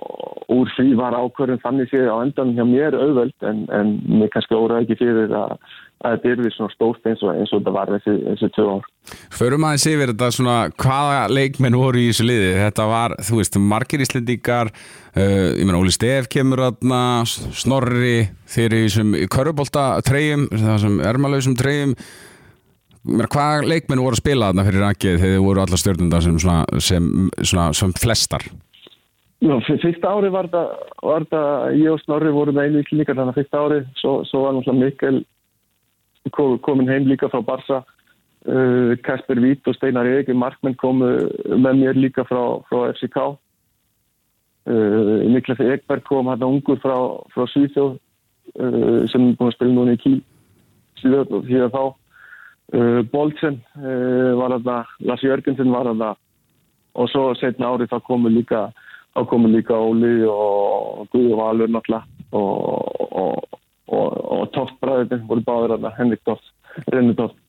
[0.51, 4.57] úr því var ákvörðin þannig séð á endan hjá mér auðvöld en, en mér kannski
[4.57, 5.55] óraði ekki fyrir að,
[6.05, 8.91] að þetta er svona stórt eins og, eins og þetta var þessi, þessi tvö ár.
[9.39, 12.53] Förum aðeins yfir þetta svona hvaða leikmenn voru í þessu liði?
[12.61, 18.69] Þetta var, þú veist, margir íslendingar uh, ég meina Óli Stef kemur þarna, Snorri þeir
[18.69, 21.97] eru í þessum körubólta treyjum það sem ermalauðsum treyjum
[23.05, 26.81] hvaða leikmenn voru að spila þarna fyrir rakið þegar þið voru allar stjórnundar sem, svona,
[26.81, 27.09] sem,
[27.41, 28.45] svona, sem flestar?
[29.45, 31.41] Fyr- fyrsta ári var þetta
[31.77, 34.85] ég og Snorri vorum með einu íslendingar þannig að fyrsta ári, svo, svo var náttúrulega
[34.85, 35.19] Mikkel
[36.33, 41.11] kom- komin heim líka frá Barsa uh, Kasper Vít og Steinar Erik Markmenn komu
[41.51, 42.41] með mér líka frá,
[42.71, 43.35] frá FCK uh,
[45.29, 46.95] Niklas Ekberg kom hann ungur frá,
[47.35, 50.17] frá Svíþjóð uh, sem er búin að spila núna í Kíl
[51.03, 51.83] síðan þá
[52.73, 56.15] uh, Boltsen uh, var þarna Lars Jörgensen var þarna
[56.95, 58.67] og svo setna árið þá komu líka
[59.15, 62.03] þá komu líka Óli og Guði Valur náttúrulega
[62.35, 66.53] og, og, og, og Toft bræðið voru báður þarna, Henrik Toft,
[66.91, 67.39] Renni Toft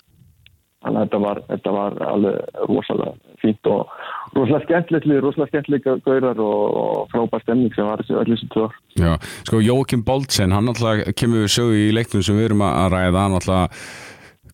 [0.86, 3.94] þannig að þetta var, þetta var alveg rosalega fínt og
[4.36, 8.66] rosalega skemmtilegt lið, rosalega skemmtilega gaurar og, frábær stemning sem var þessi öll þessi tvö
[8.66, 8.76] ár.
[9.00, 9.12] Já,
[9.48, 13.24] sko Jókim Boldsen, hann alltaf kemur við sögu í leiknum sem við erum að ræða
[13.24, 13.88] hann alltaf,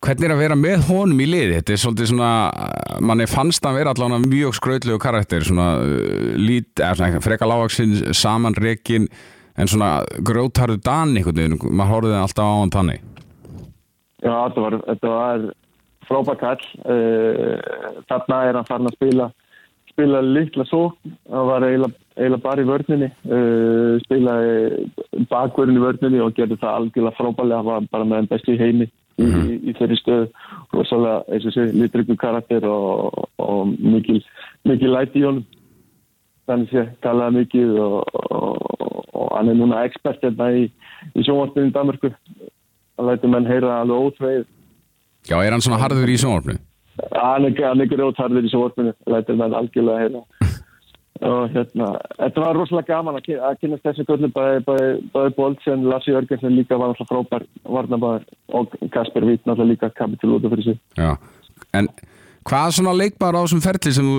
[0.03, 1.59] hvernig er að vera með honum í liði?
[1.59, 2.31] Þetta er svolítið svona
[3.03, 7.95] manni fannst að vera allavega mjög skrautlegu karakter, svona uh, lít, eða svona freka lágvaksinn,
[8.17, 9.07] samanreikin
[9.53, 13.03] en svona grótarðu dan einhvern veginn, maður horfði alltaf á hann tannig
[14.23, 15.41] Já, þetta var, var
[16.07, 16.67] frábær kall.
[16.87, 17.57] Uh,
[18.07, 19.29] þarna er hann farin að spila
[19.93, 20.93] spila litla svo.
[21.27, 23.09] Það var eiginlega, eiginlega bara í vörninni.
[23.27, 27.59] Uh, spilaði bakverðin í vörninni og gerði það algjörlega frábærlega.
[27.59, 28.89] Það var bara með enn bestu í heimi
[29.21, 30.29] í, í, í þeirri stöðu.
[30.73, 34.19] Rosalega, eins og sé, litryggur karakter og, og mikil,
[34.69, 35.45] mikil læti í honum.
[36.49, 37.99] Þannig sé, talaði mikið og,
[38.35, 40.67] og, og hann er núna expert hérna í,
[41.15, 42.11] í sjónvarpinu í Danmarku.
[42.97, 44.45] Það læti menn heyra alveg óþveið.
[45.29, 46.57] Já, er hann svona harður í sjónvarpnu?
[47.13, 48.97] Hann er, hann er grjótharður í sjónvarpinu.
[49.13, 50.25] Læti menn algjörlega heyra.
[51.23, 51.85] Og hérna,
[52.19, 54.63] þetta var rosalega gaman að, kyn- að kynast þessu gullu bæði,
[55.37, 58.25] Boltsen, Lassi Jörgensen líka var alltaf frábær varnabæður
[58.59, 60.81] og Kasper Vít náttúrulega líka kapitil út af fyrir sig.
[60.99, 61.13] Já,
[61.79, 61.87] en
[62.49, 64.09] hvað svona leikbar á þessum ferli sem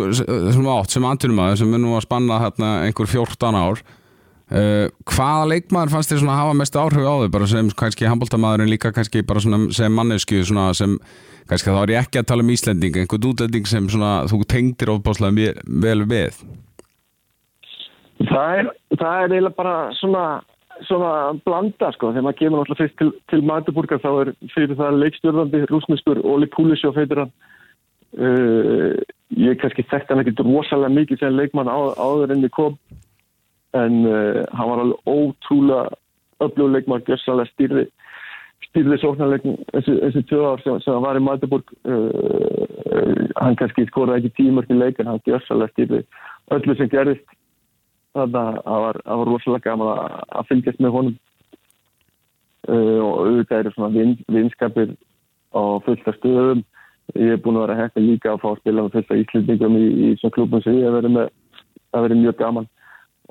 [0.56, 5.92] þú átt, sem andunumæður, sem nú að spanna hérna einhver 14 ár uh, hvaða leikmaður
[5.98, 9.44] fannst þér svona hafa mest áhrif á þau, bara sem kannski handbóltamaðurinn líka kannski bara
[9.44, 10.96] svona sem mannesku svona sem,
[11.52, 14.94] kannski þá er ég ekki að tala um Íslending, einhvern útlending sem svona þú tengdir
[14.96, 15.52] ofbáslega
[15.84, 16.40] vel við
[18.22, 20.24] Það er, það er eiginlega bara svona,
[20.86, 21.12] svona
[21.46, 22.12] blanda sko.
[22.12, 26.48] Þegar maður kemur alltaf fyrst til, til Magdeburgar þá er fyrir það leikstjórnandi rúsneskur Óli
[26.52, 27.34] Púlisjó feitur hann.
[28.14, 28.94] Uh,
[29.34, 32.76] ég kannski þekkt hann ekkert rosalega mikið sem leikmann á, áður enn í kom
[33.74, 35.98] en uh, hann var alveg ótrúlega
[36.44, 37.84] öflug leikmann, gjössalega stýrði
[38.68, 43.86] stýrði sóknarleikin þessi, þessi tvö ár sem, sem hann var í Magdeburg uh, hann kannski
[43.90, 46.04] skoraði ekki tímur til leikin, hann gjössalega stýrði
[46.54, 47.26] öllu sem gerðist
[48.14, 51.16] þannig að það var, var rosalega gaman að, að fylgjast með honum.
[52.64, 54.94] Uh, og auðvitað eru svona vin, vinskapir
[55.52, 56.62] á fullta stöðum.
[57.20, 59.84] Ég er búin að vera hægt líka að fá að spila með fullta íslendingum í,
[59.84, 61.34] í svona klubum sem ég hef verið með.
[61.92, 62.70] Það verið mjög gaman.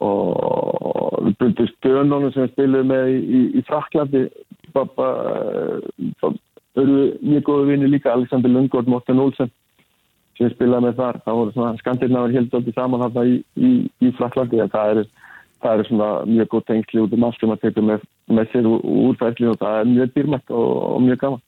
[0.03, 4.23] Og við byrjum stöðunum sem við spilum með í, í, í Fraklandi
[4.73, 5.09] pappa
[6.73, 8.13] eru mjög góðu vinni líka.
[8.13, 9.51] Alexander Lundgaard, Morten Olsen
[10.37, 14.11] sem spilaði með þar, það voru svona skandinavar helt aldrei saman þarna í, í, í
[14.17, 15.09] Fraklandi það er,
[15.63, 18.69] það er svona mjög góð tengsli út um allt sem að teka með, með sér
[18.69, 21.43] úr, úr færsli og það er mjög dýrmætt og, og mjög gaman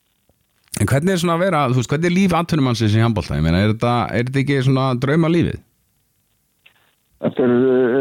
[0.75, 3.37] En hvernig er svona að vera, þú veist, hvernig er líf atvinnumannsins í handbólta?
[3.37, 5.61] Ég meina, er þetta, er þetta ekki svona drauma lífið?
[7.23, 7.53] Þetta er,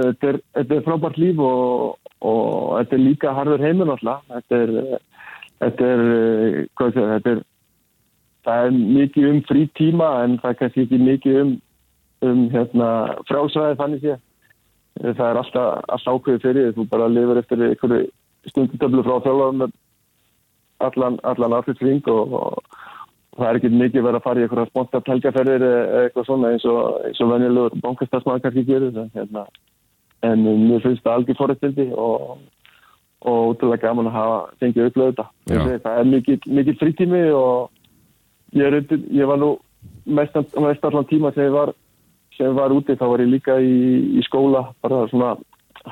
[0.09, 2.49] þetta er, þetta er frábært líf og, og
[2.81, 4.25] þetta er líka harður heiminn alltaf.
[4.33, 4.75] Þetta er,
[5.63, 6.03] þetta er,
[6.81, 7.45] hvað sé, þetta er,
[8.45, 11.55] það er mikið um frí tíma en það er kannski ekki mikið um,
[12.29, 12.91] um hérna,
[13.29, 14.19] frásvæði þannig sé.
[15.05, 18.05] Það er alltaf, alltaf ákveðið fyrir þú bara lifir eftir einhverju
[18.53, 19.65] stundutöflu frá þjóðum
[20.85, 22.81] allan, allan afhlutsring og, og,
[23.35, 26.51] og það er ekki mikið verið að fara í einhverja spontant helgaferðir eða eitthvað svona
[26.55, 29.47] eins og, eins og venjulegur bankastasmaður kannski gerir hérna,
[30.29, 32.35] en mér finnst það algjör forrættildi og,
[33.25, 35.27] og útrúlega gaman að hafa fengið upplöðu þetta.
[35.87, 37.73] Það er mikið, mikið frítími og
[38.55, 39.51] ég, undir, ég var nú
[40.05, 41.75] mest, mest allan tíma sem ég var,
[42.37, 43.77] sem ég var úti þá var ég líka í,
[44.19, 45.35] í skóla bara svona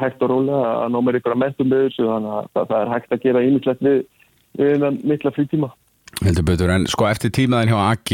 [0.01, 2.81] hægt og rólega að ná mér ykkur að mentum með þessu þannig að það, það
[2.81, 4.03] er hægt að gera ímislegt við,
[4.59, 5.71] við þennan mikla frítíma.
[6.23, 8.13] Heldur betur, en sko eftir tímaðin hjá AG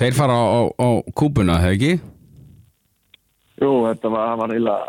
[0.00, 1.92] þeir fara á, á, á kúpuna, þegar ekki?
[3.60, 4.88] Jú, þetta var, það var eiginlega,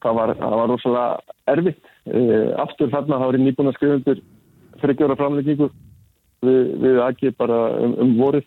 [0.00, 1.86] það var, það var rosalega erfitt.
[2.10, 4.20] Uh, aftur þarna þá var ég nýbúin að skrifa undir
[4.80, 5.68] þryggjóra framleggingu
[6.44, 8.46] við, við AG bara um, um vorið.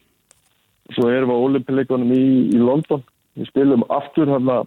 [0.94, 3.04] Svo erum við á Olympileikunum í, í London.
[3.40, 4.64] Við spilum aftur þarna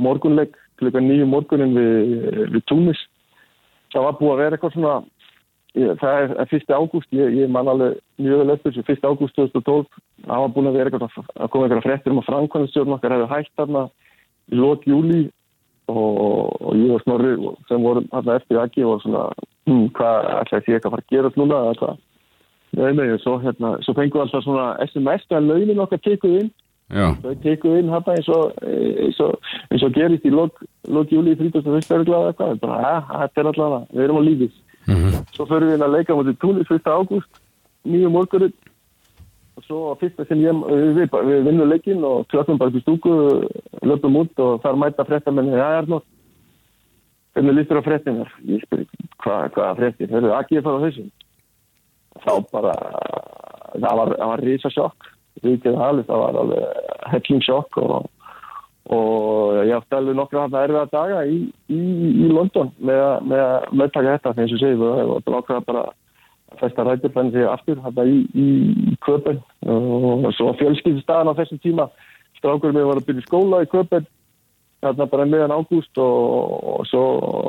[0.00, 3.00] morgunleik, klukkan nýju morgunin við, við Túnis.
[3.92, 4.94] Það var búið að vera eitthvað svona,
[5.76, 6.72] ég, það er, er 1.
[6.78, 9.08] ágúst, ég, ég man alveg mjög vel eftir þessu, 1.
[9.10, 12.96] ágúst 2012, það var búin að vera eitthvað, að koma eitthvað fréttir um að framkvæmstjórn
[12.96, 13.84] okkar hefði hægt þarna
[14.50, 15.22] í lók júli
[15.90, 16.20] og,
[16.62, 17.34] og ég og Snorri
[17.68, 19.26] sem vorum þarna eftir ekki og svona,
[19.68, 22.00] hm, hvað ætlaði því eitthvað að fara að gera núna eða hvað.
[22.70, 26.50] Nei, nei, svo, hérna, svo fengum við alltaf svona SMS að launin okkar tekuð inn
[26.90, 30.58] þau tekuð inn þetta eins og, eins og, eins og gerist í lok,
[30.90, 31.86] lok júli í 31.
[32.00, 34.56] örglaða eitthvað, bara, þetta er allavega, við erum á lífis.
[34.88, 35.20] Mhm.
[35.36, 36.90] Svo förum við inn að leika mútið túnis 1.
[36.90, 37.40] ágúst,
[37.86, 38.52] nýju morgunin
[39.56, 40.62] og svo fyrsta sem ég,
[40.96, 43.14] við, við, vinnum leikinn og klöppum bara í stúku,
[43.82, 46.06] löpum út og þar mæta fréttamenni, já, Arnótt,
[47.40, 48.30] hvernig lístur á fréttinar?
[48.44, 48.86] Ég spyrir,
[49.24, 50.10] hvað, hvaða fréttir?
[50.12, 51.10] Hörðu, ég fara þessum?
[52.20, 52.74] Þá bara,
[53.76, 58.10] það var, það var risa sjokk, við ekki það það var alveg helling sjokk og,
[58.90, 61.40] og ég átti alveg nokkra hann erfiða daga í,
[61.72, 61.80] í,
[62.26, 65.86] í London með að með að meðtaka þetta, þegar segi, við varum nokkra bara
[66.50, 68.48] að festa rættur þannig þegar aftur þetta í, í,
[69.06, 71.86] Köpen og svo fjölskyldistæðan á þessum tíma
[72.36, 74.08] strákur mig var að byrja skóla í Köpen
[74.84, 77.02] hérna bara meðan ágúst og, og svo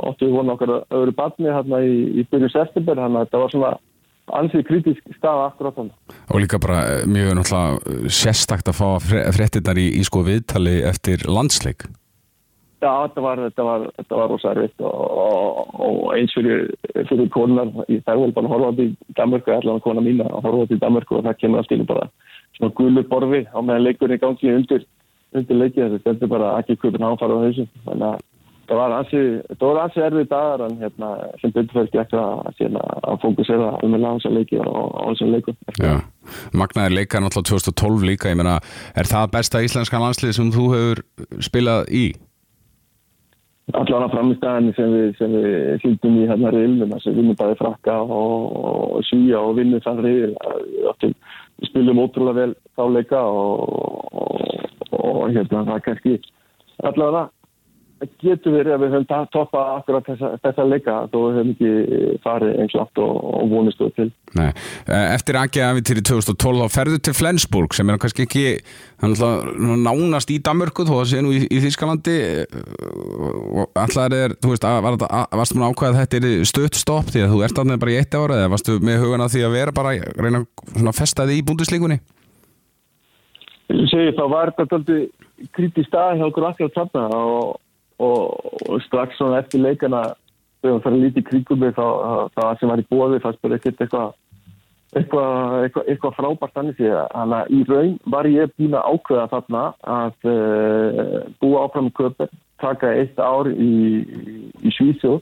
[0.09, 3.55] áttu við vona okkar öðru barni hérna í, í byrju september þannig að þetta var
[3.55, 3.71] svona
[4.41, 5.95] ansið kritisk staða akkurat þannig.
[6.31, 8.87] og líka bara eh, mjög náttúrulega sérstakt að fá
[9.35, 11.87] fréttinnar í, í sko viðtali eftir landsleik.
[12.81, 16.63] Já, þetta var, þetta var, þetta var rosa erfitt og, og, og eins fyrir,
[17.11, 20.65] fyrir konar, ég þær vel bara að horfa í Danmarku, allan kona mín að horfa
[20.73, 22.07] í Danmarku og það kemur í einu bara
[22.57, 24.87] svona gulur borfi á meðan leikurinn er gangi undir,
[25.37, 28.23] undir leikið þessu, þetta er bara ekki kupin áfara á þessu, þannig að
[28.71, 32.79] það var ansi, það var ansi erfið dagar en hérna sem fyrir ekki að, að,
[33.11, 35.57] að fókusera um að lása leiki og á þessum leikum.
[35.75, 35.93] Já,
[36.55, 38.59] magnaðir leikar náttúrulega 2012 líka, ég meina,
[38.95, 41.05] er það besta íslenska landslið sem þú hefur
[41.43, 42.05] spilað í?
[43.77, 48.57] allan að framistæðinni sem við, við hlýtum í hérna reilum sem vinnum bæði frakka og,
[48.97, 51.13] og svíja og vinnum þann reil við
[51.69, 53.61] spilum ótrúlega vel þá leika og,
[54.11, 54.41] og,
[54.97, 56.17] og hérna það kannski
[56.81, 57.29] allan að
[58.21, 61.71] getur verið að við höfum toppa akkurat þessa, þessa leika þó við höfum ekki
[62.23, 64.07] farið eins og allt og vonustu til.
[64.37, 64.47] Nei,
[64.87, 68.45] eftir aðgæða við til 2012 þá ferðu til Flensburg sem er kannski ekki
[69.01, 72.17] nánast í Danmörku þó að sé nú í, í Þískalandi
[73.61, 77.13] og allar er, þú veist, var þetta, varstu múin ákvæða að þetta er stutt stopp
[77.13, 79.45] því að þú ert aðnað bara í eitt ára eða varstu með hugan að því
[79.45, 80.43] að vera bara reyna
[80.81, 82.01] að festa þið í búndisleikunni?
[83.71, 87.59] Ég segi þá var þetta alltaf krítið stað hjá okkur akkurat þarna og
[88.01, 90.01] og, og strax svona eftir leikana
[90.61, 91.87] þegar við fyrir lítið við þá
[92.35, 94.11] það sem var í bóði fannst bara ekkert eitthvað
[94.91, 99.65] eitthvað eitthva, eitthva frábært þannig því að í raun var ég búin að ákveða þarna
[99.97, 102.31] að uh, búa áfram í köpur,
[102.61, 103.73] taka eitt ár í,
[104.61, 105.21] í Svíðsjóð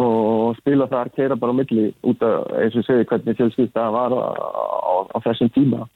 [0.00, 3.94] og spila þar keira bara á milli út af eins og segi hvernig fjölskyld það
[3.96, 5.86] var á, á, á þessum tíma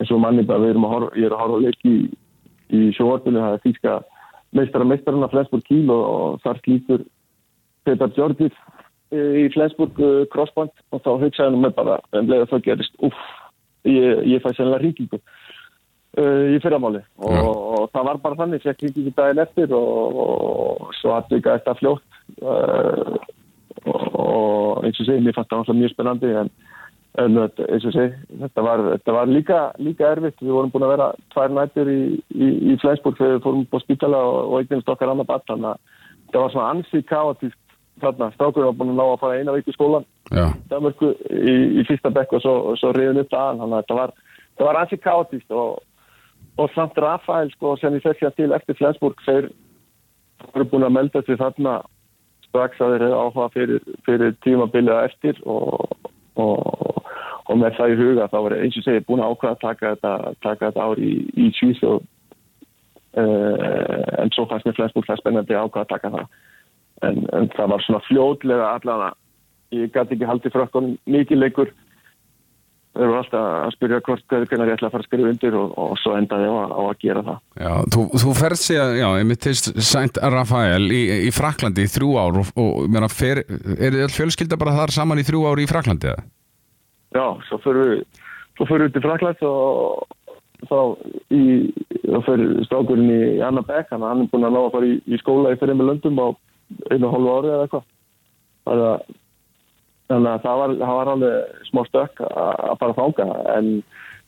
[0.00, 2.00] eins og manni bara við erum að horfa, ég er að horfa að leiki í,
[2.76, 3.98] í sjóortunni það er físka
[4.56, 7.04] meistara meistarinn af Flensburg Kíl og, og þar slítur
[7.86, 8.54] Petar Gjörgir
[9.14, 13.20] í Flensburg uh, crossband og þá hugsaði hann með bara en leiða það gerist, uff,
[13.86, 18.86] ég, ég fæ sennilega ringingu uh, í fyrramáli og, og það var bara þannig, fekk
[18.88, 23.14] ringingu daginn eftir og, og svo aðvika þetta fljótt uh,
[23.86, 26.52] og eins og segi, mér fannst það alltaf mjög spennandi en
[27.16, 28.10] En eins og segi,
[28.42, 30.40] þetta var, þetta var líka, líka erfitt.
[30.42, 32.00] Við vorum búin að vera tvær nættir í,
[32.36, 35.46] í, í Flensburg þegar við fórum på spítala og, og eignast okkar annar batt.
[35.48, 38.28] Þannig að það var svona ansið kaotíst þarna.
[38.34, 40.08] Strákurinn var búin að ná að fara eina vik í skólan.
[40.68, 43.62] Danmarku í, í fyrsta bekk og svo, svo reyðin upp aðan.
[43.64, 44.14] Þannig að þetta var,
[44.66, 45.78] var ansið kaotíst og,
[46.60, 49.48] og samt Rafael sko sem ég fekk hér til eftir Flensburg þeir
[50.50, 51.78] voru búin að melda sig þarna
[52.50, 55.86] strax að þeir áhuga fyrir, fyrir tímabiliða eftir og
[56.36, 57.02] og,
[57.46, 59.92] og með það í huga þá var eins og segið búin að ákvæða að taka
[59.94, 62.00] þetta, taka þetta ár í, í Svíþjóð
[63.22, 66.28] uh, en svo fannst mér Flensburg það spennandi að ákvæða að taka það.
[67.06, 69.08] En, en það var svona fljótlega allan
[69.74, 71.74] ég gæti ekki haldið frökkun mikið leikur.
[72.96, 75.72] Þau voru alltaf að spyrja hvort hvernig ég ætla að fara að skrifa undir og,
[75.82, 77.42] og svo endaði ég á, á að gera það.
[77.60, 79.54] Já, þú, þú ferð síðan, já, einmitt til
[79.84, 84.14] Saint Rafael í, í Fraklandi í þrjú ár og, og meina, fer, er þið all
[84.16, 86.24] fjölskylda bara þar saman í þrjú ár í Fraklandi eða?
[87.16, 88.22] Já, svo fyrir við
[88.56, 90.06] svo fyrir við til Fraklands og
[90.68, 90.78] þá
[91.32, 91.42] í
[92.06, 95.20] þá fyrir strákurinn í Anna Beck hann er búin að ná að fara í, í
[95.20, 96.28] skóla í fyrir með löndum á
[96.90, 97.86] einu og hálfu ári eða eitthvað.
[100.06, 103.70] Þannig að það var, það var alveg smá stökk að að þánga en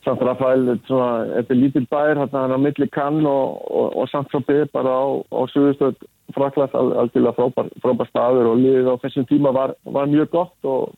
[0.06, 4.30] samt Rafael þetta er lítil bær hann er á milli kann og, og, og samt
[4.32, 5.98] svo byrð bara á, á suðustöð
[6.36, 10.92] Fraklands alveg frábær, frábær staður og liðið á þessum tíma var, var mjög gott og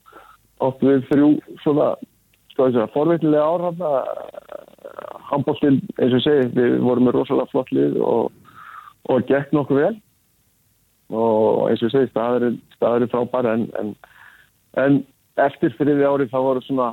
[0.67, 1.31] átt við þrjú
[1.65, 1.91] svona
[2.53, 3.83] sko forveitnilega ár hann
[5.31, 8.31] handbóltinn eins og segi við vorum með rosalega flott lið og,
[9.09, 9.95] og gekk nokkuð vel.
[11.11, 13.95] Og eins og segi staðurinn staðurinn frábær en, en,
[14.79, 15.01] en
[15.41, 16.93] eftir þriði ári þá voru svona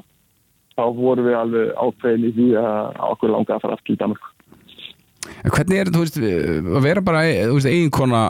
[0.78, 4.34] þá voru við alveg ákveðin í því að okkur langa að fara aftur í Danmark
[5.46, 6.18] En Hvernig er þetta, þú veist,
[6.78, 8.22] að vera bara þú veist, eiginkona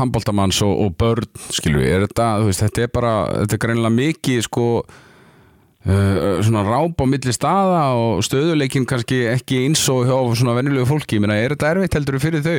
[0.00, 1.28] handbóltamanns og, og börn,
[1.66, 4.66] við, er þetta, þú veist, þetta er bara, þetta er greinilega mikið, sko,
[5.86, 10.88] uh, svona ráp á milli staða og stöðuleikin kannski ekki eins og hjá svona venjulegu
[10.88, 12.58] fólki, ég meina, er þetta erfitt heldur fyrir þau?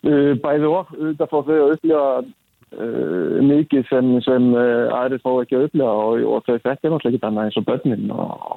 [0.00, 5.60] Uh, bæði og auðvitað fá þau að upplifa uh, mikið sem, sem aðrið fá ekki
[5.60, 8.50] að upplifa og, og þau þetta er náttúrulega ekki annað eins og börnin og,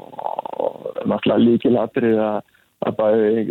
[0.64, 3.44] og náttúrulega líkil aðrið að, að bæði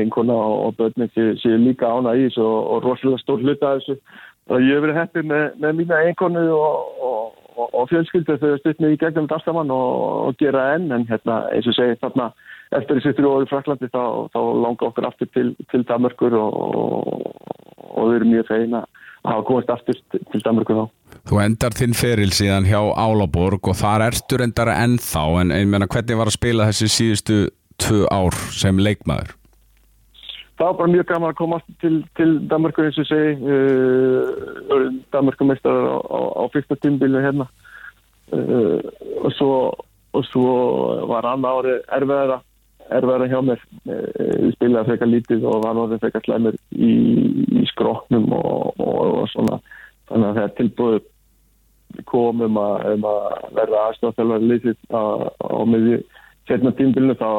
[0.00, 3.80] einkona og börnin séu sé líka ána í þessu og, og rosalega stór hluta af
[3.80, 3.98] þessu.
[4.50, 6.44] Og ég hef verið heppið með, með mína einkonu
[7.60, 10.90] og fjölskyldu þau stutt mig í gegnum saman og gera enn.
[10.94, 12.30] En hérna eins og segi þarna
[12.76, 16.56] eftir þessi í Fraklandi þá, þá langar okkur aftur til, til Danmarkur og,
[17.90, 18.88] og við erum mjög fegin að
[19.26, 20.84] hafa komast aftur til, Danmarkur þá.
[21.28, 25.24] Þú endar þinn feril síðan hjá Álaborg og þar ertu reyndara ennþá.
[25.42, 27.40] En ég meina hvernig var að spila þessi síðustu
[27.82, 29.36] tvö ár sem leikmaður?
[30.60, 33.30] Það var bara mjög gaman að komast til, til Danmarkur eins og segi.
[33.40, 37.46] Uh, Danmarkumeistar á, á, á fyrsta tímbilu hérna.
[38.30, 38.76] Uh,
[39.24, 39.54] og svo
[40.12, 40.52] og svo
[41.08, 42.40] var annar ári erfiðara
[42.90, 43.62] erfiðara hjá mér.
[43.86, 46.92] Ég spilaði frekar lítið og var orðið frekar slæmur í,
[47.60, 49.60] í skroknum og, og, og svona.
[50.10, 51.00] Þannig að þegar tilbúið
[52.10, 56.00] komum um að verða aðstofþjálfari lítið á, á miðju
[56.48, 57.30] setna tímbilinu þá,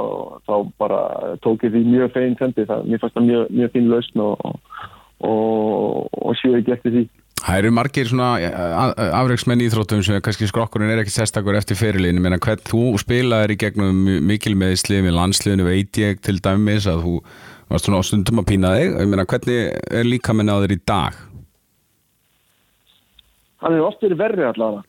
[0.47, 0.99] þá bara
[1.43, 2.67] tók ég því mjög fein sendi.
[2.69, 4.45] Það mér fannst það mjög, mjög fín lausn og,
[6.21, 7.03] og séu ekki eftir því.
[7.41, 8.27] Það eru margir svona
[9.17, 13.55] afreiksmenn íþróttum sem kannski skrokkurinn er ekki sérstakur eftir fyrirlinu, menn að hvern þú spilaðir
[13.55, 17.15] í gegnum mikil meðslið með landsliðinu veit ég til dæmis að þú
[17.71, 20.79] varst svona á stundum að pína þig, ég menna hvernig er líka á þér í
[20.93, 21.19] dag?
[23.65, 24.85] Hann er oft verið verri allavega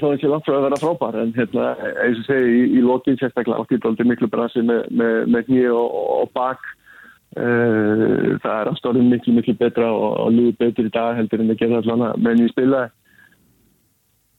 [0.00, 1.70] þó ekki langt frá að vera frábær en hérna,
[2.04, 5.50] eins og segi, í, í lokin sérstaklega átt í daldi miklu brasi með, með, með
[5.54, 6.68] nýju og, og bak.
[7.30, 11.54] Uh, það er afstofnum miklu miklu betra og, og líður betur í dag heldur en
[11.54, 12.84] að gera allavega menn í spila.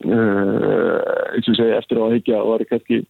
[0.02, 0.98] Uh,
[1.38, 3.04] eins og segja eftir á að higgja var kannski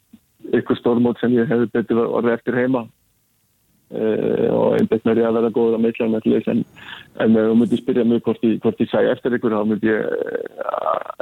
[0.60, 2.86] ykkur stórmót sem ég hefði betur orðið eftir heima
[3.92, 6.64] uh, og einbætt með að vera góður að meitla með allir en,
[7.36, 10.06] þú myndir spyrja mig hvort hvort ég sæ eftir ykkur þá myndi ég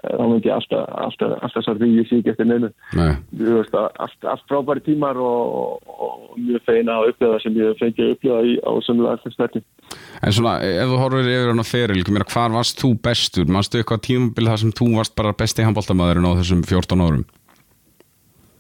[0.09, 4.29] þá myndi ég alltaf alltaf, alltaf svo því ég sé ekki eftir neinu veist, allt,
[4.33, 8.55] allt frábæri tímar og, og mjög feina að upplifa sem ég fengi að upplifa í
[8.63, 9.63] á sömulega alltaf stætti
[10.21, 13.49] En svona, ef þú horfir yfir hann á feril hvar varst þú bestur?
[13.49, 17.25] Mástu eitthvað tímabil þar sem þú varst bara besti handbóltamæðurinn á þessum 14 árum?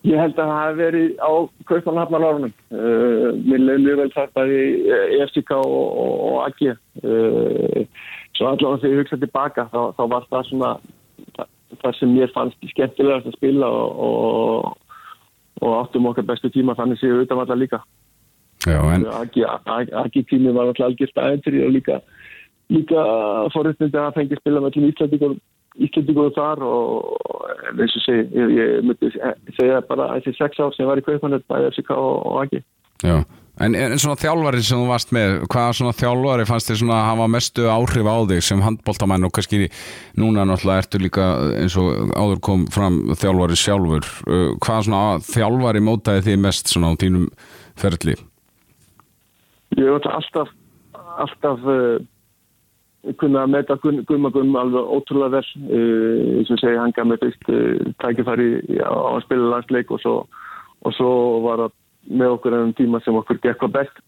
[0.07, 1.31] Ég held að það hef verið á
[1.67, 2.53] Kaupmannhafnar árunum.
[2.71, 4.61] Uh, mér leiði vel það bæði
[5.19, 6.61] EFCK og, og, og AG.
[7.03, 7.83] Uh,
[8.37, 10.69] svo allavega þegar ég hugsaði tilbaka þá, þá var það svona
[11.35, 11.49] það,
[11.81, 14.69] það sem mér fannst skemmtilegast að spila og,
[15.59, 17.83] og áttum okkar bestu tíma þannig séu utan allar líka.
[18.67, 19.05] Já, en...
[19.07, 21.99] AG tími var alltaf algjörst aðeins og líka,
[22.71, 23.05] líka
[23.51, 25.35] forutnindi að fengi spila með allir Íslandíkur
[25.79, 27.27] Íslandíkur þar og
[27.73, 29.11] eins og segi, ég, ég myndi
[29.57, 32.59] segja bara þessi sex ár sem var í Kaupanett bæði FCK og, og AG
[33.59, 37.09] en, en svona þjálfari sem þú varst með hvaða svona þjálfari fannst þér svona að
[37.09, 39.69] hafa mestu áhrif á þig sem handbóltamann og kannski
[40.19, 41.27] núna náttúrulega ertu líka
[41.59, 44.07] eins og áður kom fram þjálfari sjálfur.
[44.63, 47.27] Hvaða svona þjálfari mótaði þið mest svona á tínum
[47.79, 48.15] ferli?
[49.77, 50.55] Ég veit alltaf
[51.19, 51.99] alltaf uh,
[53.19, 55.49] kunna að meta Gumma Gumma alveg ótrúlega vel.
[56.39, 57.49] Eins og segja hann gaf mig fyrst
[58.03, 58.49] tækifæri
[58.83, 60.15] á að spila landsleik og svo,
[60.83, 61.11] og svo
[61.47, 61.77] var það
[62.19, 64.03] með okkur ennum tíma sem okkur gekk hvað best.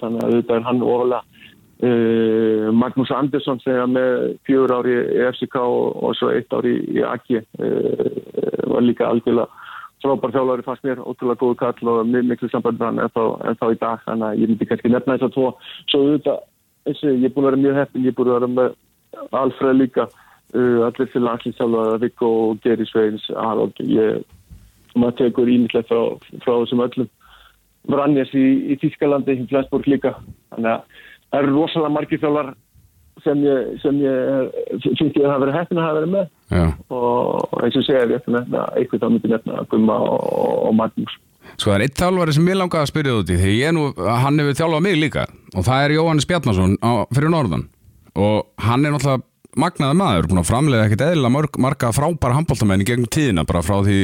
[0.00, 1.24] Þannig að þetta er hann ofalega
[1.84, 4.12] Uh, Magnús Andersson sem er með
[4.46, 9.50] fjögur ári í FCK og, og svo eitt ári í AG uh, var líka algjörlega
[10.04, 14.02] frábær þjálfari fannst mér, ótrúlega góðu kall og miklu samband með en þá í dag.
[14.04, 15.46] Þannig að ég myndi kannski nefna þess að tvo.
[15.90, 16.42] Svo auðvitað,
[16.88, 19.34] eins og ég er búin að vera mjög heppin ég er búin að vera með
[19.40, 20.08] Alfred líka.
[20.54, 24.22] Uh, allir til landslýstjálfara Viggo og Geri Sveins Harald, ég
[24.94, 27.08] maður tekur ímyndlega frá, frá þessum öllum.
[27.90, 30.14] Vranjes í, í Tískalandi í Flensborg líka.
[30.54, 31.00] Þannig að
[31.32, 32.52] það eru rosalega margir þjálfar
[33.24, 34.54] sem ég, sem ég
[34.84, 36.30] finnst ég að hafa verið heppin að hafa verið með.
[36.54, 36.64] Já.
[36.92, 40.26] og eins og segja við eftir nefna eitthvað þá myndi nefna Gumma og,
[40.68, 41.14] og Magnús
[41.54, 43.76] Sko það er eitt þjálfari sem ég langaði að spyrja út í því ég er
[43.76, 46.74] nú, hann hefur þjálfað mig líka og það er Jóhannes Bjarnason
[47.14, 47.68] fyrir norðan.
[48.14, 49.22] Og hann er náttúrulega
[49.58, 53.62] magnaði maður, búin að framlega ekkert eðlilega marg, marga frábæra handbóltamenn í gegnum tíðina bara
[53.62, 54.00] frá því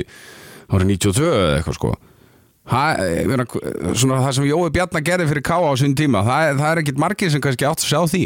[0.71, 1.91] árið 92 eða eitthvað sko.
[2.71, 2.83] Ha,
[3.27, 3.47] meina,
[3.99, 5.59] svona, það sem Jói Bjarnar gerði fyrir K.A.
[5.59, 8.23] á sín tíma það, það er ekkert margir sem kannski átt að sjá því.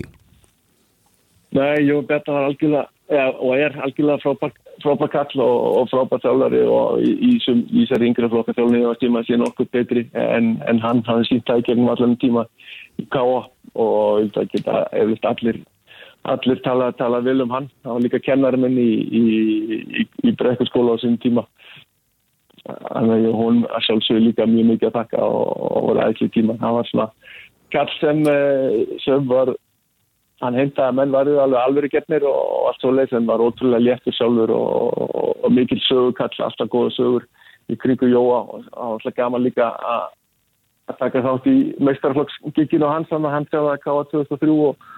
[1.54, 4.52] Nei, Jón Betta var algjörlega og er algjörlega frábær,
[4.82, 9.28] frábær kall og, og frábær þjálfari og í, þessari yngri flokka þjálfari var tíma að
[9.28, 12.46] sé nokkuð betri en, en hann hafði sínt það í gegnum allan tíma
[13.00, 13.44] í K.A.
[13.74, 15.62] og það geta eflust allir
[16.24, 19.24] allir tala, tala vel um hann hann var líka kennari minn í, í,
[20.02, 21.44] í, í brekkurskóla á sín tíma
[22.64, 26.30] þannig að hún að sjálfsögur líka mjög mikið að taka og, og var aðeins í
[26.38, 27.08] tíma hann var svona
[27.74, 29.52] kall sem, eh, sem var
[30.44, 33.84] hann heimtaði að menn varu alveg alveg getnir og allt svo leið sem var ótrúlega
[33.84, 37.26] léttur sjálfur og, og, og mikil sögukall, alltaf góða sögur
[37.72, 40.12] í kringu Jóa og alltaf gaman líka að
[40.90, 44.88] að taka þátt í meistarflokksgikinu hans þannig að hann segði að káða 2003 og,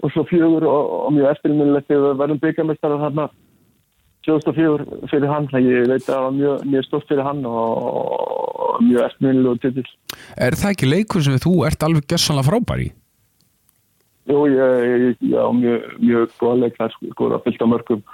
[0.00, 3.26] og svo fjögur og, mjög eftirminnilegt þegar verðum byggamestara þarna
[4.24, 7.44] 2004 fyrir hann þannig að ég veit að það var mjög, mjög stort fyrir hann
[7.50, 9.88] og, mjög eftirminnilegu titill
[10.40, 12.90] Er það ekki leikur sem þú ert alveg gessanlega frábær í?
[14.24, 18.04] Jú, ég, á mjög, mjög góða leik þar sko, sko, að fylgta mörgum.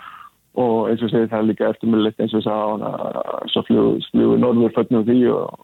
[0.58, 4.38] Og eins og segi það er líka eftirminnilegt eins og sá hann að svo flugu
[4.42, 5.60] norður fögnum því og,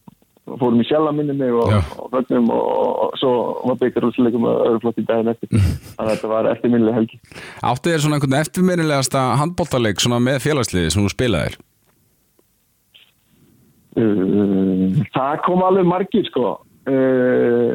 [0.47, 2.69] fórum í sjálfa minni mig og, og fögnum og,
[3.07, 3.33] og svo
[3.67, 5.51] var byggar úrsleikum og öðru flott í daginn eftir.
[5.57, 7.19] Þannig að þetta var eftirminnileg helgi.
[7.67, 11.59] Áttu þér svona einhvern eftirminnilegasta handbóltaleik svona með félagsliði sem þú spilaðir?
[13.97, 16.55] Uh, það kom alveg margir sko.
[16.87, 17.75] Uh,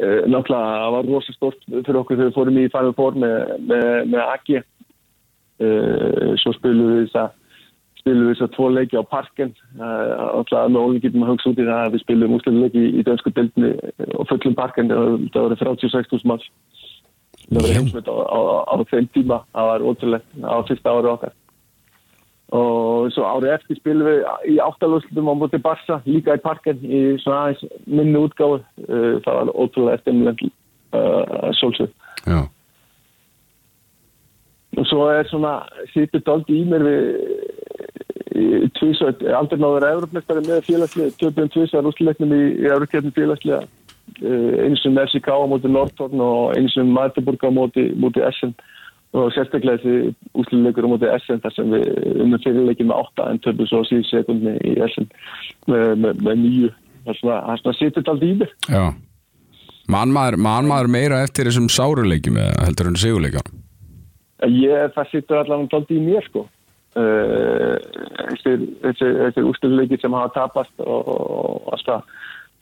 [0.00, 3.36] náttúrulega það var rosa stort fyrir okkur þegar við fórum í Final Four með,
[3.68, 7.36] með, með AG uh, svo spilum við þess að
[8.10, 11.82] við tvo leiki á parken uh, náttúrulega með ólík getum að hugsa út í það
[11.84, 13.72] að við spilum úsleiki í, í dönsku deildinni
[14.16, 16.48] og fullum parken það voru 36.000 manns.
[17.50, 18.40] Það var heimsmynd á, á,
[18.70, 19.38] á, þeim tíma.
[19.52, 21.36] Það var ótrúlegt á fyrsta ári okkar
[22.50, 27.02] og svo árið eftir spilum við í áttalúslutum á móti Barsa líka í parken í
[27.22, 28.58] svona aðeins minni útgáfu.
[28.88, 31.92] Uh, það var ótrúlega eftirmilend uh, sólsög
[32.26, 32.40] Já.
[34.76, 35.60] og svo er svona
[35.94, 37.06] sýttur doldi í mér við
[38.78, 44.84] tvísvært, aldrei náður Európmestari með félagslið, töpum tvísvært úsleiknum í, í Európkjörnum félagsliða uh, eins
[44.88, 48.56] og FCK á móti Nortorn og eins og Magdeburg á móti, móti Essen
[49.16, 51.88] og sérstaklega þessi úsluleikur á móti Essen þar sem við
[52.22, 55.08] unnum fyrirleikin með 8 en töpum svo síðan sekundni í Essen
[55.66, 56.70] með, með, með nýju
[57.08, 58.84] það sýttur doldi í mér Já.
[59.90, 63.60] Man meira eftir þessum sáruleikjum eða heldur en sigurleikjum?
[64.46, 67.76] Ég, það sittur allavega doldi í mér sko uh,
[68.44, 72.06] þessir úrsluleikir sem hafa tapast og, og alltaf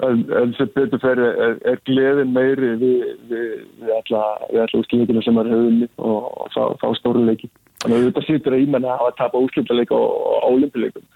[0.06, 3.48] en en sem betur fyrir er, er gleðin meiri við, við,
[3.80, 7.50] við alla, alla úrsluleikina sem er höfðunni og, og fá, fá stóruleiki
[7.82, 11.08] þannig að þetta sittur að ímenna að tapa úrsluleika og, og ólimpileikum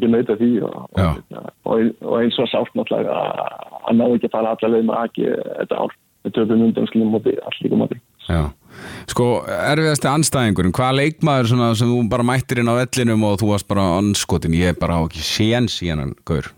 [0.00, 1.10] ég meita því og, Já.
[1.10, 4.88] og, og, og eins og sátt náttúrulega að, að ná ekki að fara alla leið
[4.88, 8.42] með aki þetta ár við töfum undan skilum móti allir móti Já.
[9.10, 13.68] Sko, erfiðasti anstæðingurinn, hvað leikmaður sem þú bara mættir inn á vellinum og þú varst
[13.68, 16.48] bara anskotin, ég bara á ekki séns í hennan gaur?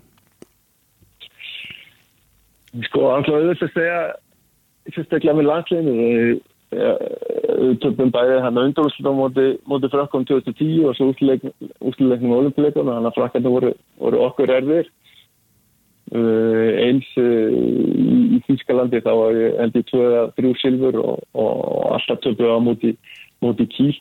[2.89, 3.99] Sko, alltaf auðvitað að segja
[4.91, 6.35] sérstaklega með landsleginu við
[6.75, 12.39] við töfum bæði hann að undanúsluta á móti, móti frakkum 2010 og svo úsluleiknum og
[12.41, 13.71] olimpíuleikum þannig að frakkarnir voru,
[14.01, 14.89] voru okkur erfir
[16.15, 22.57] uh, eins uh, í, Þýskalandi þá var ég ég 2-3 silfur og, og alltaf töfum
[22.57, 22.95] á móti,
[23.45, 23.93] móti kíl.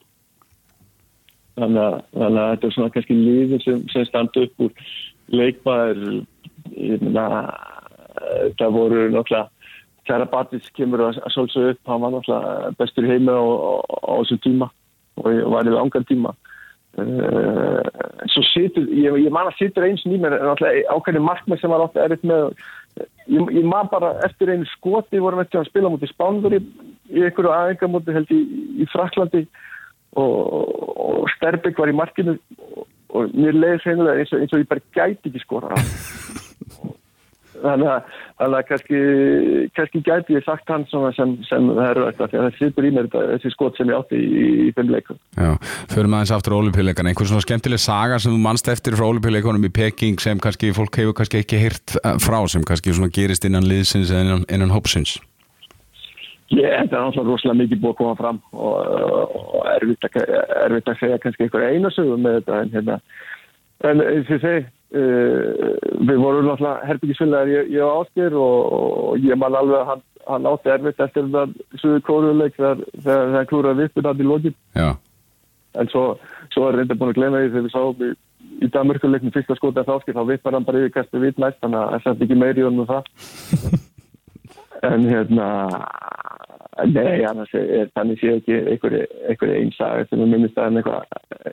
[1.55, 4.89] Þannig að, þannig að þetta er svona kannski liðin sem, sem standa upp úr.
[5.33, 6.03] Leikmaður
[6.75, 7.74] ég meina eh,
[8.59, 9.49] það voru náttúrulega
[10.05, 13.45] Kæra Batis kemur að, svolsög upp hann var náttúrulega bestur í heimi á,
[14.21, 14.69] þessum tíma
[15.21, 16.35] og var í langan tíma.
[16.95, 17.81] Uh,
[18.31, 21.83] svo situr, ég, ég man að situr eins nýmur, en alltaf ákveðin markmið sem var
[21.83, 22.53] ofta erfitt með.
[23.27, 26.61] Ég, ég man bara eftir einu skoti vorum við að spila mútið Spándur í,
[27.11, 28.41] í einhverju aðengamóti held í,
[28.85, 29.43] í Fraklandi
[30.21, 30.37] og,
[30.95, 32.37] og Sterbygg var í markinu
[32.71, 32.87] og,
[33.33, 35.75] mér leiði hreinilega eins, eins og ég bara gæti ekki skora
[37.65, 37.91] þannig
[38.45, 39.01] að, kannski,
[39.77, 43.53] kannski gæti ég sagt hann sem, sem því að það situr í mér þetta, þessi
[43.55, 45.53] skot sem ég átti í, í, í þeim leikum Já,
[45.93, 49.69] förum aðeins aftur á olimpíuleikana einhver svona skemmtileg saga sem þú manst eftir frá olimpíuleikunum
[49.69, 53.47] í Peking sem kannski fólk hefur kannski ekki heyrt eh, frá sem kannski svona gerist
[53.49, 55.19] innan liðsins eða innan, innan hópsins?
[56.53, 60.33] Ég, þetta er náttúrulega rosalega mikið búið að koma fram og, og erfitt, að,
[60.67, 62.99] erfitt að segja kannski einhver eina sögum með þetta en hérna,
[63.89, 64.59] en ég segi
[65.01, 65.71] uh,
[66.09, 70.05] við vorum náttúrulega herbyggisfélagar ég, ég og Ásker og, og ég man alveg að hann,
[70.29, 74.59] hann átti erfitt eftir þetta suðu kóruleik þegar, þegar, þegar klúraði viðbyrðan í lokin.
[74.79, 74.89] Já,
[75.81, 76.05] en svo,
[76.55, 78.13] svo er reynda búin að gleyma því þegar við sáum í,
[78.65, 81.83] í Danmörkuleiknum fyrsta skota af Ásker þá viðbær hann bara yfir kastu vitt næst þannig
[81.83, 83.11] að það sett ekki meiri um það.
[84.85, 85.47] En hérna
[86.91, 91.07] nei, annars er, þannig sé ekki einhverju einsaga sem er minnist að einhver,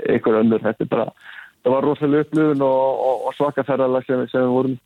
[0.09, 0.63] einhver önnur.
[0.63, 1.05] Þetta er bara,
[1.65, 4.79] það var rosalega upplifun og, og, og svaka ferðalag sem, sem við vorum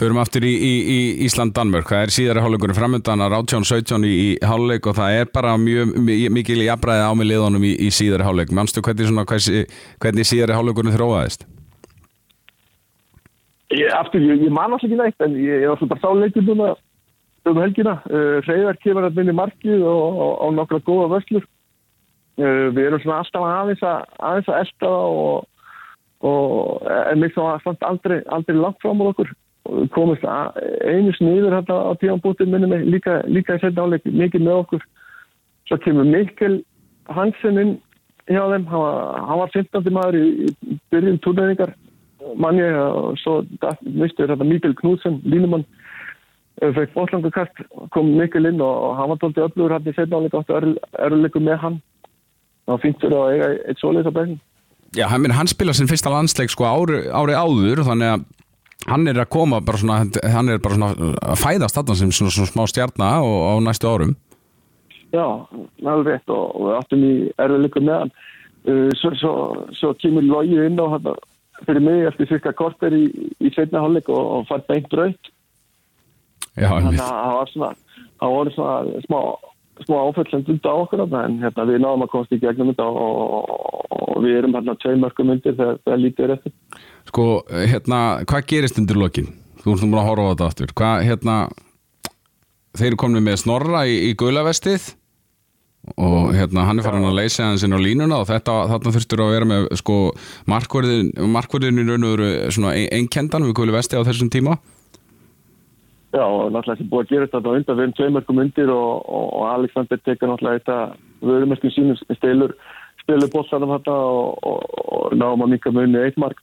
[0.00, 4.28] förum aftur í, í, í Ísland-Danmörk það er síðari hálfleikurinn framöndan að 18-17 í, í
[4.46, 8.24] hálfleik og það er bara mjög mi- mikil jafnræði á með liðunum í, í síðari
[8.24, 11.44] hálfleik manstu hvernig, svona, hvernig, hvernig síðari hálfleikurinn þróaðist?
[13.70, 16.46] Ég, aftur, ég, ég man alltaf ekki neitt en ég, ég var svo bara sáleikur
[16.46, 16.72] núna
[17.48, 17.98] um helgina.
[18.10, 21.46] Uh, Freyðar kemur að minni markið og, og, og nokkra góða vöslur.
[22.40, 25.46] Uh, við erum svona alltaf aðeins að, aðeins að elda og,
[26.20, 29.30] og mér þá að samt aldrei, aldrei langt fram á okkur.
[29.70, 30.58] Og við að,
[30.88, 34.88] einu sniður hérna á tímanbútið minni mig líka, líka í setna áleik mikið með okkur.
[35.68, 36.60] Svo kemur Mikkel
[37.10, 37.76] Hansen inn
[38.28, 38.66] hjá þeim.
[38.70, 39.92] Hann var, hann var 15.
[39.94, 41.76] maður í, í byrjun túrnæðingar
[42.36, 43.40] manni og svo
[43.84, 45.64] mistu þetta Mikkel Knudsen, línumann
[46.60, 47.62] fekk bóttlangakast,
[47.94, 51.62] kom Mikkel inn og hann var tóldið öflugur hann í setna áleika áttu öruleikum með
[51.64, 51.80] hann
[52.68, 54.38] var fínt fyrir að eiga eitt svoleiðs á bæðin
[54.96, 58.24] Já, hann, hann spila sin fyrsta landsleik sko ári, ári áður þannig að
[58.90, 60.00] hann er að koma bara svona,
[60.34, 63.90] hann er bara svona að fæðast þarna sem svona, svona smá stjarna á, á næstu
[63.90, 64.16] árum.
[65.10, 65.26] Já,
[65.84, 68.14] alveg rétt og, og við áttum í erfiðleikum með hann.
[68.60, 69.34] Uh, svo, svo,
[69.72, 71.12] svo kemur Lógi inn og hann
[71.66, 73.04] fyrir mig eftir cirka korter í,
[73.40, 75.30] í setna hálfleik og, og fær beint braut
[76.58, 77.70] Já, þannig að það var svona
[78.20, 79.20] það voru svona smá,
[79.86, 83.50] smá áfællend undir á okkur en hérna, við náðum að komast í gegnum þetta og,
[83.96, 86.54] og, við erum hérna tvei mörgum undir þegar það lítið er eftir.
[87.10, 89.32] Sko, hérna, hvað gerist undir lokin?
[89.60, 90.72] Þú erum búin að horfa á þetta aftur.
[90.80, 91.36] Hvað, hérna
[92.80, 94.94] þeir komin með snorra í, í gulavestið
[95.96, 99.22] og hérna hann er farin að leysa hans inn á línuna og þetta, þarna þurftur
[99.24, 99.96] að vera með sko
[100.50, 104.58] markverðin, markverðin í raun og veru svona ein- einkendan við gulavesti á þessum tíma
[106.10, 109.26] Já, náttúrulega sem búið að gera þetta undan, við erum tvei mörgum undir og, og,
[109.38, 110.78] og Alexander tekur náttúrulega þetta
[111.22, 112.54] vörumerkjum sínum stelur,
[113.04, 116.42] stelur bóttanum þetta og, og, náum að minka munni eitt mark.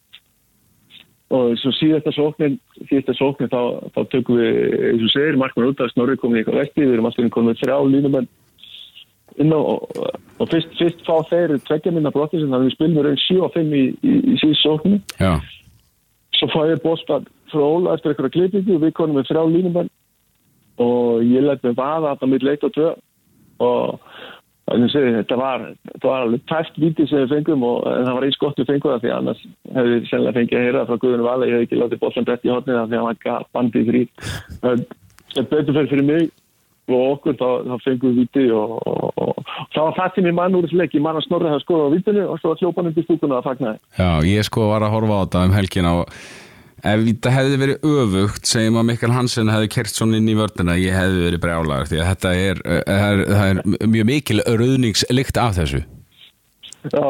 [1.36, 2.55] Og svo síðasta sóknin
[2.88, 4.61] síðasta sóknin þá, þá tökum við
[4.93, 7.51] eins og segir markmann út að snorri komin í eitthvað vesti við erum alltaf komin
[7.51, 8.30] með þrjá línumenn
[9.43, 13.09] inn á og, fyrst, fyrst fá þeir tveggja minna brotti sem þannig við spilum við
[13.09, 15.34] raun 7 og 5 í, í, í síðast sóknin Já,
[16.39, 19.91] svo fá ég bóstan frá Óla eftir eitthvað klippingu og við konum með þrjá línumenn
[20.84, 22.89] og ég læt með vaða þetta mitt leitt og tvö.
[23.58, 24.00] Og
[24.68, 25.62] að þetta var,
[26.04, 29.06] var alveg tæft vítið sem við fengum og það var eins gott við fengum það
[29.06, 29.43] því annars
[29.76, 32.43] hefði við sennilega fengið að heyra frá Guðunum Vala ég hef ekki látið bóstan brett
[32.43, 34.02] í hotnið það því að hann var bandið frí
[35.36, 36.28] sem betur fyrir mig
[36.88, 39.39] og okkur þá, þá fengum við vítið og, og, og,
[39.76, 41.88] það var það sem ég mann úr þessu leik ég mann að snorra það skoða
[41.88, 44.68] á vítinu og svo að hljópa hann upp í stúkuna að fagna já, ég sko
[44.72, 46.14] var að horfa á þetta um helgina og
[46.86, 50.78] ef þetta hefði verið öfugt segjum að Mikkel Hansen hefði kert svona inn í vördina
[50.78, 55.57] ég hefði verið brjálagur því að þetta er, er, það er mjög mikil rauðningslykt af
[55.57, 55.84] þessu
[56.88, 57.01] Já,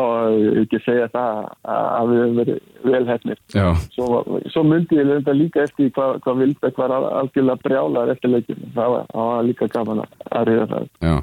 [0.64, 3.40] ekki segja það að við hefum verið vel hefnir.
[3.54, 4.22] Já, Svo,
[4.54, 8.70] svo myndi ég lenda líka eftir hvað, hvað Vilbek var al- algjörlega brjálar eftir leikinu.
[8.74, 10.88] Það var, það var líka gaman að- reyða það.
[11.02, 11.16] já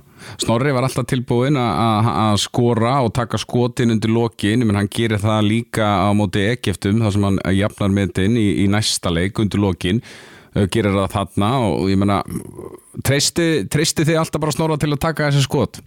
[0.45, 5.49] Snorri var alltaf tilbúin að- skora og taka skotin undir lokin menn hann gerir það
[5.49, 10.01] líka á móti Egeftum þar sem hann jafnar metin í, í næsta leik undir lokin
[10.55, 12.23] gerir það þarna og ég menna
[13.05, 15.81] treysti, treysti þið alltaf bara Snorra til að taka þessi skot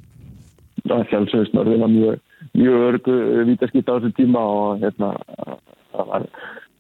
[0.88, 2.20] Það sjálfsögst Norðin var mjög,
[2.58, 3.18] mjög örgu
[3.50, 5.10] vítaskipt á þessu tíma og hérna,
[5.94, 6.26] það var,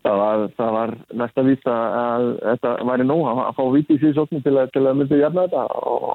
[0.08, 4.02] það var, það var næsta víta að þetta væri nóg að, að fá víti í
[4.04, 6.08] síðan sóknum til, að- til að myndi jafna þetta og,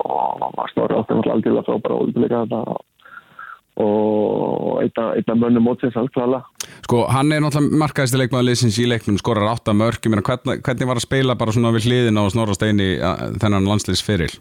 [0.56, 2.62] og snorri átti náttúrulega algjörlega frábæra ólíkuleika þetta
[3.82, 6.42] og einna, einna mönnum mótsins alls klála.
[6.84, 10.60] Sko, hann er náttúrulega markaðist leikmaður liðsins í leiknum, skorar átta mörg, ég meina hvernig,
[10.66, 14.32] hvernig var að spila bara svona við hliðin á Snorra Steini að- þennan landsliðsferil?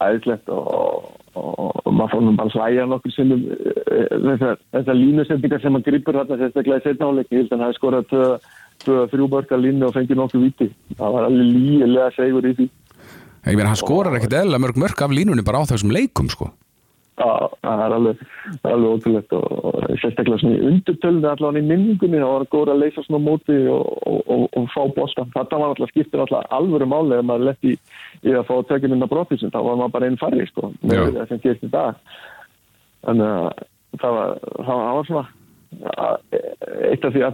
[0.00, 1.04] æðislegt og,
[1.36, 6.18] og, maður fór nú bara slæja nokkur sinnum eh, þessar, þessar línusendingar sem hann gripur
[6.20, 8.26] þarna sérstaklega í setnáleik ég held að hann hafi skorað tvö,
[8.84, 12.68] tvö þrjú börka línu og fengið nokkur viti það var alveg lígilega segur í því.
[13.46, 16.50] Ég meina, hann skorar ekkert eðla mörg mörg af línunni bara á þessum leikum, sko.
[17.16, 18.18] Það er alveg,
[18.68, 19.46] alveg ótrúlegt og,
[20.02, 23.86] sérstaklega svona í undurtölni allavega í minningunni, það var góður að leysa svona móti og,
[24.10, 27.64] og, og, og fá bósta þetta var alltaf skiptir alltaf alvöru máli ef maður lett
[27.70, 27.72] í,
[28.20, 31.16] í að fá tökinn inn á brotthúsin, þá var maður bara einn farri sko, með
[31.16, 32.04] það sem gerst í dag.
[33.06, 33.64] Þannig að
[34.02, 35.26] það var, það var, það var svona
[35.96, 36.40] að-
[36.92, 37.24] eitt af því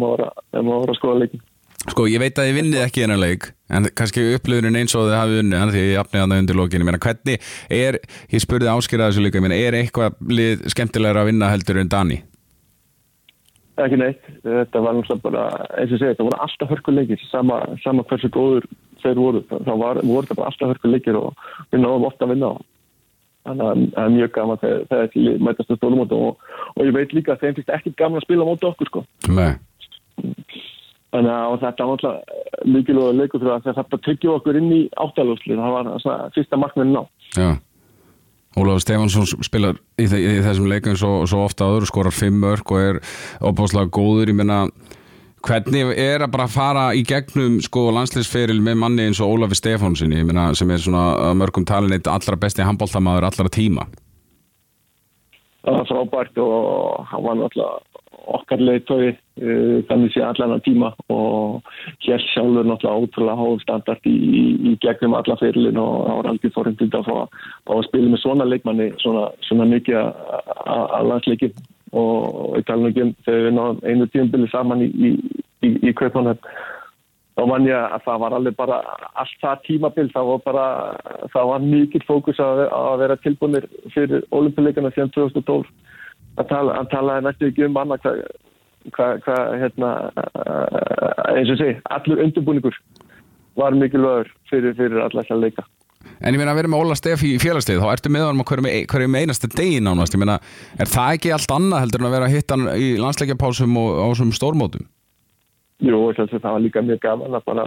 [0.00, 1.44] var að, þegar maður var að skoða leikin
[1.80, 5.16] Sko, ég veit að þið vinnið ekki þennan leik, en kannski upplöðunin eins og þið
[5.16, 6.84] hafið unnið hann því ég jafnið hann undir lókinu.
[6.84, 8.00] Ég meina, hvernig er,
[8.34, 11.92] ég spurði áskýrða þessu líka, ég meina, er eitthvað lið skemmtilegra að vinna heldur en
[11.92, 12.20] Dani?
[13.84, 15.44] ekki neitt, þetta var náttúrulega bara
[15.78, 18.66] eins og ég segi, þetta voru alltaf hörkuleikir sama, sama hversu góður
[19.00, 22.52] þeir voru það var, voru þetta bara alltaf hörkuleikir og við náðum ofta að vinna
[22.52, 22.56] á
[23.48, 27.14] þannig að það er mjög gaman þegar lið mætast að stólumóta og, og ég veit
[27.16, 29.54] líka að þeim finnst ekkit gaman að spila á móti okkur sko Nei.
[31.10, 34.70] Þannig að þetta var náttúrulega mikilvæg leikur fyrir að það þarf að tryggja okkur inn
[34.76, 37.04] í áttalúsli það var svona fyrsta markmennin á
[37.38, 37.50] Já.
[38.58, 42.72] Ólafur Stefansson spilar í, þe í þessum leikum svo, svo ofta áður, skorar fimm mörg
[42.74, 42.98] og er
[43.46, 44.64] opáslega góður, ég meina
[45.46, 50.14] hvernig er að bara fara í gegnum sko landsliðsferil með manni eins og Ólafur Stefansson,
[50.14, 53.86] ég meina sem er svona mörgum talin eitt allra besti handbóltamaður allra tíma.
[55.62, 60.92] það var frábært og hann var náttúrulega okkar leiðtói uh, þannig sé allan að tíma
[61.12, 61.60] og
[62.04, 66.30] hér sjálfur náttúrulega ótrúlega háum standart í, í, í gegnum alla fyrirlin og það var
[66.32, 70.24] aldrei þorrindið að fá að, fá að spila með svona leikmanni svona, svona mikið að-
[70.66, 71.52] að að landsleiki
[71.90, 74.90] og ég tala nú ekki um þegar við náðum einu tíumbili saman í,
[75.66, 76.52] í, Kaupanhöfn
[77.40, 78.78] þá vann ég að það var alveg bara
[79.18, 80.64] allt það tímabil, það var bara
[81.32, 85.70] það var mikill fókus að, að vera tilbúinir fyrir olimpíuleikana síðan 2012 að
[86.36, 88.22] tala, að talaði næstu ekki um annað hvað
[88.96, 92.78] hva, hva, hérna eh, eins og sé, allur undirbúningur
[93.60, 95.66] var mikilvægur fyrir, fyrir alla þessar leika
[96.20, 98.48] En ég meina að vera með Óla Stef í félagslið, þá ertu með honum á
[98.48, 100.38] hverju með, hverju með einasta degi nánast, ég meina,
[100.80, 104.00] er það ekki allt annað heldur en að vera að hitta hann í landsleikjapásum og
[104.00, 104.86] á þessum stórmótum?
[105.80, 107.62] Jú, þess að það var líka mjög gaman að bara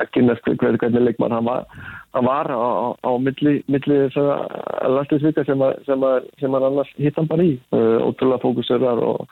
[0.00, 1.66] að kynast hver, hvernig leikmann hann var,
[2.16, 6.06] hann var á, á, milli, milli þessara landslisvika sem, sem,
[6.40, 7.58] sem hann annars hitt hann bara í.
[7.74, 9.26] Uh, ótrúlega fókusurar og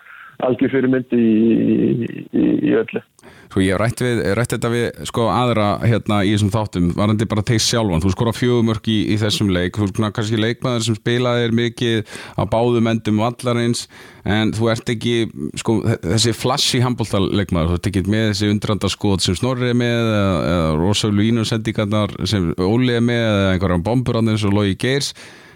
[0.46, 3.02] algjör fyrir myndi í, í, í öllu.
[3.50, 7.26] Sko ég hef rætt, við, rætt þetta við sko aðra hérna í þessum þáttum varandi
[7.26, 10.98] bara þeir sjálfan, þú skora fjögumörk í, í þessum leik, þú er kannski leikmaður sem
[11.00, 13.82] spilaði er mikið á báðum endum vallarins,
[14.22, 15.16] en þú ert ekki
[15.58, 19.98] sko þessi flashy handbóltaleikmaður, þú ert ekki með þessi undrandar skot sem Snorri er með
[19.98, 20.24] eða,
[20.54, 25.10] eða Rosalínu sendingarnar sem Óli er með eða einhverjum bomburannir eins og Logi Geirs.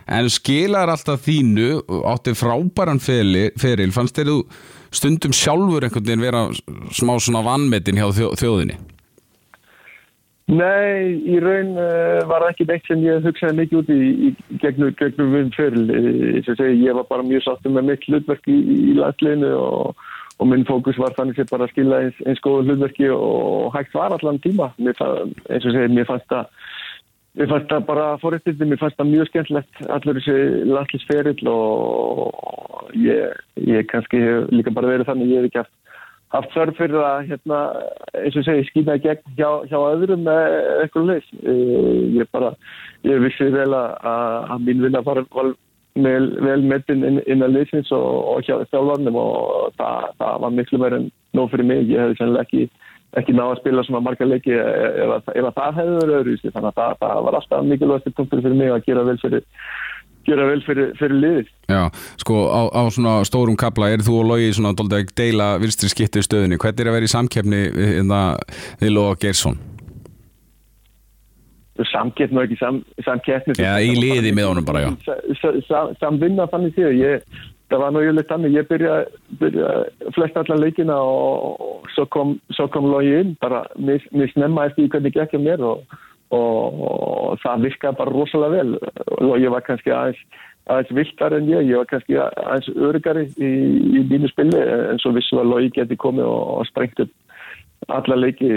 [0.05, 1.79] En skilar alltaf þínu
[2.11, 4.43] átti frábæran feril, fannst þú
[4.95, 6.47] stundum sjálfur einhvern veginn vera
[6.95, 8.81] smá svona vannmetin hjá þjó, þjóðinni
[10.45, 14.91] Nei, í raun uh, var ekki neitt sem ég hugsaði mikið út í, í gegnum,
[14.99, 15.87] gegnum við fyrir.
[16.37, 18.59] Ég, segi, ég var bara mjög sáttum með mitt hlutverk í,
[18.91, 20.03] í landsliðinu og,
[20.37, 23.97] og minn fókus var þannig sem bara að skila eins, eins góðu hlutverki og hægt
[23.97, 24.69] var allan tíma.
[24.77, 26.53] Mér, eins og segir, mér fannst það
[27.35, 33.41] Mér fannst það bara fórhættið, mér fannst það mjög skemmtilegt allur þessi landslisferill og ég,
[33.59, 35.75] ég kannski hef líka bara verið þannig, ég hef ekki haft,
[36.37, 37.59] haft þörf fyrir að, hérna,
[38.21, 41.29] eins og segi, skýna gegn hjá, hjá öðrum með eitthvað leys.
[42.21, 42.53] Ég bara,
[43.11, 43.91] ég vissi vel að,
[44.55, 45.51] að mín vinna var, var
[46.07, 50.83] vel, vel metin inn, innan leysins og, og hjá þjálfarnum og það, það var miklu
[50.83, 51.83] meira en nóg fyrir mig.
[51.91, 52.69] Ég hefði sennilega ekki
[53.21, 56.71] ekki ná að spila svona marga leiki ef, ef að það hefði verið öðru þannig
[56.71, 59.45] að það, það var alltaf mikilvægst punktur fyrir mig að gera vel fyrir,
[60.25, 61.53] gera vel fyrir, fyrir liðið.
[61.69, 61.83] Já,
[62.23, 65.91] sko á, á svona stórum kapla er þú og Logi svona dóldi að deila vinstri
[65.93, 68.21] skipti stöðinni, hvernig er að vera í samkeppni við, hérna,
[68.83, 69.61] við Loga Geirsson?
[71.91, 74.93] Samkeppn og ekki sam, samkeppni Já, í liði með honum bara, já.
[75.41, 77.25] Sa- sa- Samvinna þannig séð ég,
[77.75, 79.75] það var nú yfirleitt þannig ég byrjaði byrja,
[80.15, 82.35] flest allar leikina og, og svo kom,
[82.71, 85.83] kom Logi inn bara mér snemma eftir hvernig gekk hjá mér og,
[86.35, 88.77] og, og það virkaði bara rosalega vel.
[89.25, 90.23] Logi var kannski aðeins
[90.71, 93.51] aðeins viltar en ég, ég var kannski aðeins örgari í,
[93.99, 97.13] í mínu spili en svo vissu að Logi geti komið og, og sprengt upp
[97.93, 98.49] alla leiki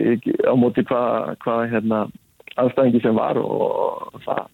[0.47, 2.05] á móti hvað hva, hérna
[2.57, 4.45] aðstæðingi sem var og það,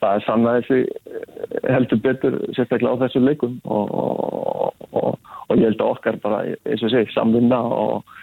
[0.00, 5.60] það er sannaði sig eh, heldur betur sérstaklega á þessu leikum og, og, og, og
[5.60, 8.18] ég held að okkar bara eins og segi samvinna og,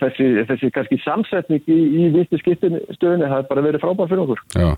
[0.00, 4.22] þessi, þessi kannski samsetning í, í vistu skiptin stöðunni það er bara verið frábær fyrir
[4.24, 4.40] okkur.
[4.58, 4.70] Já,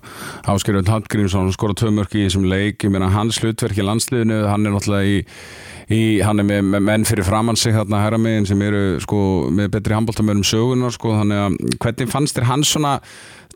[0.53, 4.67] Áskerjörn Hallgrímsson skora tvö mörk í þessum leik, ég meina hans hlutverk í landsliðinu, hann
[4.69, 5.23] er náttúrulega í,
[5.97, 9.23] í hann er með, menn fyrir framann sig þarna herra megin sem eru sko
[9.57, 12.99] með betri handbóltamörum sögunar sko, þannig að hvernig fannst þér hans svona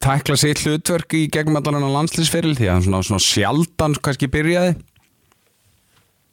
[0.03, 4.29] tækla sitt hlutverk í gegnum allan á landsliðsferil því að hann svona, svona sjaldan kannski
[4.31, 4.73] byrjaði?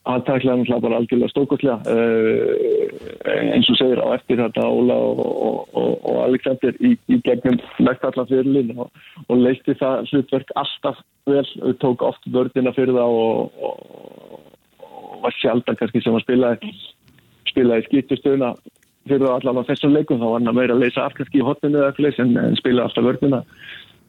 [0.08, 2.52] Hann tæklaði náttúrulega bara algjörlega stókostlega uh,
[3.52, 7.58] eins og segir á eftir þetta Óla og, og, og, og Alexander í, í gegnum
[7.84, 8.88] næst allan fyrirlin og,
[9.36, 11.44] leisti það hlutverk alltaf vel,
[11.84, 14.48] tók oft vördina fyrir það og
[15.22, 16.72] var sjaldan kannski sem að spilaði
[17.50, 18.54] spilaði skýttustöðuna
[19.10, 20.20] fyrir allan á þessum leikum.
[20.20, 22.58] Þá var hann að meira að leysa af kannski í hotninu eða eitthvað en, en
[22.58, 23.42] spilaði alltaf vördina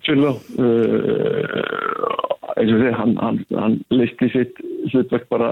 [0.07, 0.33] fyrir þá.
[0.59, 2.29] Uh,
[2.59, 4.59] eins og því, hann, hann, hann listi sitt
[4.91, 5.51] hlutverk bara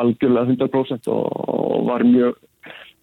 [0.00, 1.24] algjörlega 100% og,
[1.54, 2.36] og var mjög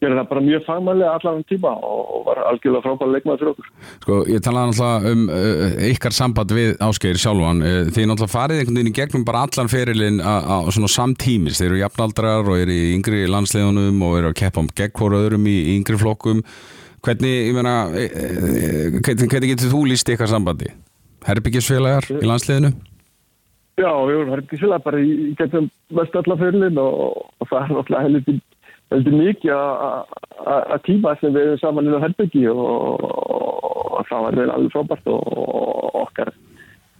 [0.03, 3.69] gerði það bara mjög fagmælega allan tíma og var algjörlega frábæra leikmaður fyrir okkur.
[4.03, 8.61] Sko, ég talaði náttúrulega um uh, ykkar samband við Ásgeir sjálfan, uh, þið náttúrulega farið
[8.61, 12.75] einhvern veginn í gegnum bara allan ferilinn á svona samtímis, þeir eru jafnaldrar og eru
[12.75, 16.43] í yngri landsleðunum og eru að keppa um gegn hvora öðrum í, yngri flokkum
[17.05, 20.73] hvernig, ég meina hvernig, hvernig getur þú líst ykkar sambandi?
[21.25, 22.73] Herbyggisfélagar í landsleðinu?
[23.75, 27.73] Já, við vorum herbyggisfélagar bara í, í gegnum mest allan ferilinn og, og það er
[27.75, 28.43] náttúrulega heldur
[28.93, 33.05] heldur mikið að tíma sem við erum saman inn á Herbyggi og,
[34.09, 36.33] það var vel alveg frábært og okkar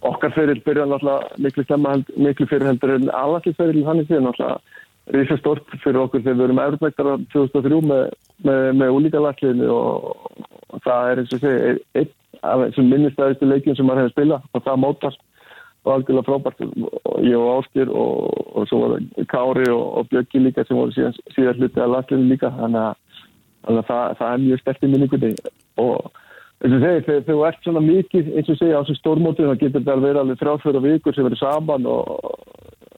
[0.06, 5.14] okkar fyrir byrja náttúrulega miklu stemma miklu fyrir heldur en alveg fyrir þannig séð náttúrulega
[5.14, 8.04] rísa stort fyrir okkur þegar við erum erfnæktar á 2003 með,
[8.42, 10.40] með, með úlíkalækliðinu og,
[10.74, 14.50] og það er eins og segja einn af þessum minnistæðistu leikjum sem maður hefur spilað
[14.52, 15.22] og það mótast
[15.86, 16.62] og algjörlega frábært.
[17.22, 21.16] Ég og Áskir og, og svo var Kári og, og Björki líka sem voru síðan,
[21.36, 22.50] síðan hluti að landslinu líka.
[22.58, 23.24] Þannig að,
[23.70, 25.32] að það, það er mjög stertið minningunni.
[25.82, 25.96] Og
[26.64, 29.62] eins og segi þegar þú ert svona mikið eins og segja á þessu stórmótið þá
[29.62, 32.12] getur þetta verið alveg þrjáfjörða vikur sem verður saman og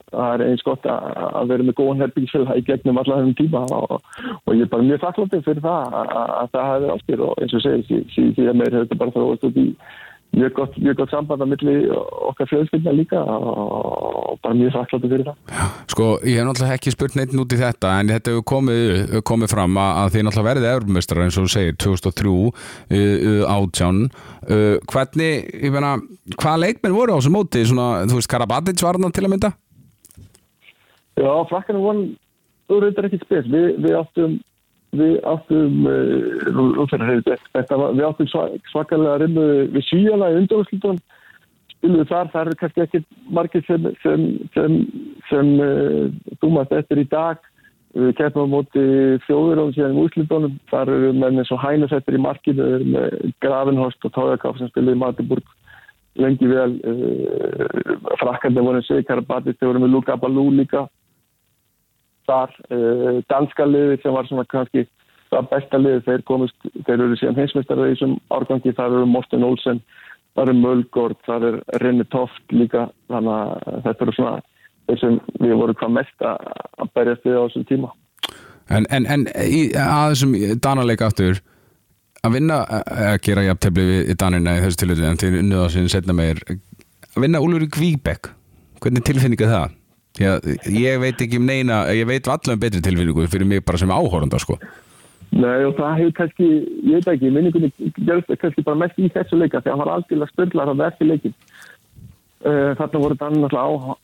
[0.09, 3.65] það er eins gott að vera með góðan herbyggisfélag í gegnum allar þennum tíma.
[3.77, 3.97] Og,
[4.41, 7.43] og ég er bara mjög þakklátið fyrir það að, að það hafi verið áskil og
[7.43, 9.67] eins og segi síðan meir hefur þetta bara þróast út í
[10.37, 11.75] mjög gott, mjög gott samband að milli
[12.29, 15.63] okkar fjölskyldna líka og bara mjög þakkláttu fyrir það.
[15.93, 19.53] Sko, ég hef náttúrulega ekki spurt neitt út í þetta en þetta hefur komið, komið
[19.55, 22.35] fram að þið náttúrulega verðið eurumestrar eins og þú segir 2003
[23.57, 25.97] átján uh, hvernig, ég meina
[26.37, 29.55] hvaða leikmenn voru á þessu móti svona, þú veist, Karabatic var hann til að mynda?
[31.19, 32.05] Já, frakkarinn von
[32.69, 34.39] þú reyndar ekki spes, við, við áttum
[34.97, 35.87] við áttum
[37.53, 38.31] þetta, við áttum
[38.73, 41.01] svakalega rimmu við síjala í undanvöldslutun
[41.79, 43.01] spiluðu þar, það eru kannski ekki
[43.35, 44.25] margir sem sem,
[44.57, 44.75] sem,
[45.31, 47.39] sem uh, dúmast eftir í dag.
[47.99, 48.83] Við kemum á móti
[49.25, 54.05] fjóður og síðan í úslutunum, þar eru menn eins og hænusættir í markinu, með Gravenhorst
[54.05, 55.55] og Tóðakáf sem spiluði í Matiburg
[56.21, 56.77] lengi vel.
[56.85, 60.87] Uh, frakkarnir voru sig, Karabatis, þeir voru með Luka Balú líka
[62.29, 64.87] þar uh, danska liði sem var svona kannski
[65.29, 69.47] það besta liði þeir komist, þeir eru síðan heimsmyndstarið í þessum árgangi, þar eru Morten
[69.49, 69.83] Olsen
[70.37, 74.35] þar eru Mölgård, þar er Renni Toft líka, þannig að þetta eru svona
[74.89, 77.95] þeir sem við vorum hvað mest að berjast við á þessum tíma
[78.69, 81.39] En, en, en í, að þessum danarleika aftur
[82.27, 86.17] að vinna, að gera jafntefni við Danina í þessu tilhjóðu en til unniða sinni setna
[86.17, 86.41] meir,
[87.15, 88.29] að vinna Úlur í Kvíbekk,
[88.83, 89.77] hvernig tilfinningu það?
[90.19, 90.35] Já,
[90.67, 93.93] ég veit ekki um neina, ég veit allavega um betri tilfinningu fyrir mig bara sem
[93.93, 94.59] áhóranda sko.
[95.31, 96.49] Nei og það hefur kannski,
[96.89, 99.95] ég veit ekki, minningunni gerðist kannski bara mest í þessu leika því að hann var
[99.95, 101.35] algjörlega spörlar að verði leikin.
[102.39, 103.97] Uh, þarna voru þannig náttúrulega á,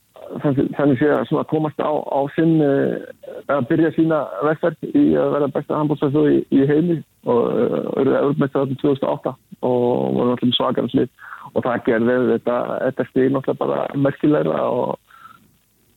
[0.77, 5.51] þannig sé að komast á, á sinn, uh, að byrja sína vegferð í að vera
[5.57, 9.35] besta handbólsvæðu í, í heimi og auðvitað uh, örmestið átum 2008
[9.65, 9.89] og
[10.19, 11.11] voru náttúrulega svagarnslið
[11.55, 15.14] og það gerði þetta, þetta stíð náttúrulega bara merkilegra og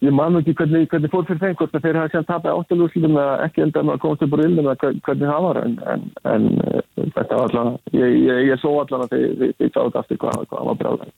[0.05, 3.37] ég man ekki hvernig, hvernig fór fyrir þeim hvort þeir hafa sér tapað áttalúslutum eða
[3.47, 6.45] ekki enda með að komast upp úr ildum eða hvernig það var en, en, en
[7.15, 10.79] þetta var allan ég, ég, ég svo allan að þið, sáðu aftur hvað, hvað var
[10.83, 11.17] bráðan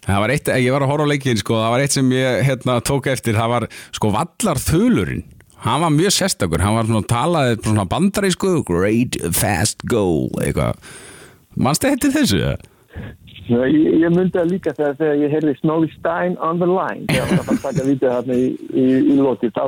[0.00, 2.38] Það var eitt, ég var að horfa á leikin sko, það var eitt sem ég
[2.46, 5.26] hérna, tók eftir það var sko vallar þölurinn
[5.60, 10.78] hann var mjög sérstakur, hann var svona talaðið svona bandarísku, great fast goal eitthvað.
[11.60, 12.40] Mannstu eftir þessu?
[13.50, 17.30] Ég, ég myndi það líka þegar, þegar ég heyrði Snowy Stein on the line þegar
[17.30, 19.62] það var að taka vítið þarna í, í, í lóti þá,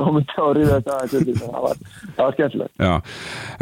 [0.00, 0.96] myndi það að ríða þetta
[1.38, 1.82] það var,
[2.18, 3.12] var skemmtilegt.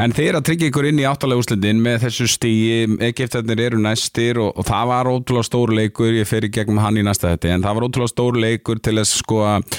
[0.00, 2.78] En þeir að tryggja ykkur inn í áttalega úrslitin með þessu stíi,
[3.10, 6.96] Egiptarnir eru næstir og, og það var ótrúlega stór leikur, ég fer í gegnum hann
[6.96, 9.78] í næsta þetta, en það var ótrúlega stór leikur til sko að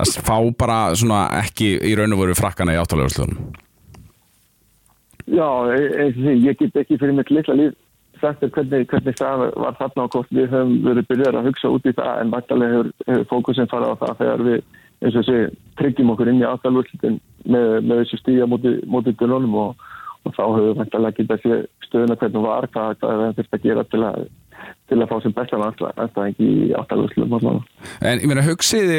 [0.00, 3.52] að fá bara svona ekki í raun og veru frakkana í áttalega úrslitunum.
[5.24, 7.76] Já, e- eins og því, ég get ekki fyrir mitt litla líf
[8.24, 11.88] sagt hvernig, hvernig það var þarna á hvort við höfum verið byrjar að hugsa út
[11.88, 14.62] í það en vantarlega hefur, hefur fókusin farið á það þegar við,
[15.04, 15.40] eins og sé,
[15.80, 19.84] tryggjum okkur inn í áttalvöldin með, með þessu stíja móti dununum og,
[20.24, 24.02] og þá hefur við vantarlega getað stöðuna hvernig var, hvað, við þurfum að gera til
[24.08, 24.28] að,
[24.90, 27.60] til að fá sem bestan aðstæðing í áttalvöldin.
[28.04, 28.98] En ég meina hugsiði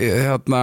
[0.00, 0.60] hérna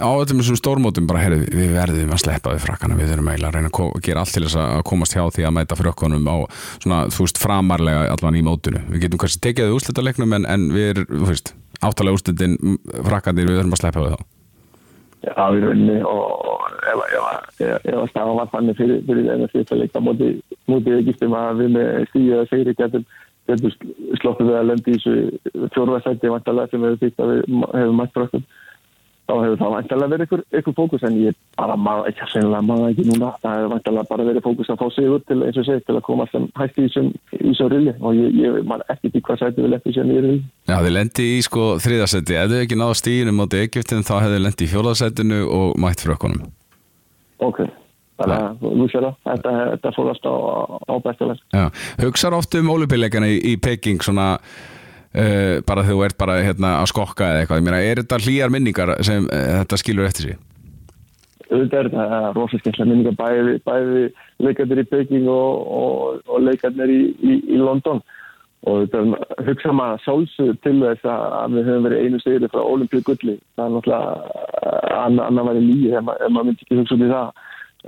[0.00, 3.50] á öllum þessum stórmótum bara, heyrðu, við verðum að sleppa við frakkana, við erum eiginlega
[3.50, 6.36] að reyna að gera allt til þess að komast hjá því að mæta frökkunum á
[6.80, 8.80] svona, þú veist, framarlega allan í mótunu.
[8.88, 11.48] Við getum kannski tekið þau úrslitaleiknum en, en við erum, þú veist,
[11.84, 12.54] áttalega úrslitin
[13.04, 14.20] frakkandir, við erum að sleppa við þá.
[15.18, 16.98] Já, í rauninni og ef,
[17.90, 19.42] að stafa var þannig fyrir, fyrir þeim
[21.34, 23.02] að
[23.54, 27.44] að getum sloppið við að lendi í þessu fjórvæðsætti vantarlega sem hefur þýtt að við
[27.74, 28.48] hefum mætt frökkum.
[29.28, 32.92] Þá hefur það vantarlega verið ykkur, ykkur fókus en ég bara maður, ekki sennilega maður
[32.94, 33.32] ekki núna.
[33.42, 36.06] Það hefur vantarlega bara verið fókus að fá sigur til eins og segi til að
[36.06, 39.74] koma sem hægt í þessum rilli og ég, ég man ekki til hvað sæti við
[39.74, 40.38] lendi sem í rilli
[40.70, 44.40] Já, þið lendi í sko þriðasetti, ef þið ekki náðu stíðinu móti Egyptin þá hefðu
[44.46, 46.48] lendi í fjólaðsettinu og mætt frökkunum.
[47.44, 47.60] ok,
[48.18, 50.34] þetta, þetta fólast á,
[50.90, 51.68] á bestalega Já,
[52.02, 56.74] hugsar oft um ólupileikana í, í Peking svona uh, bara þegar þú ert bara hérna
[56.82, 60.44] að skokka eða eitthvað, meina, er þetta hlýjar minningar sem uh, þetta skilur eftir sig?
[61.48, 64.00] auðvitað er þetta rosa skemmtilega minninga bæði, bæði
[64.44, 68.02] leikarnir í Peking og, og, og leikarnir í, í, í London.
[68.68, 73.00] Og þetta hugsa maður sjálfsög til þess að við höfum verið einu sigri frá Olimpíu
[73.06, 73.38] gulli.
[73.56, 77.06] Það er náttúrulega annar anna væri líi ef, ma- ef maður myndi ekki hugsa út
[77.06, 77.30] í það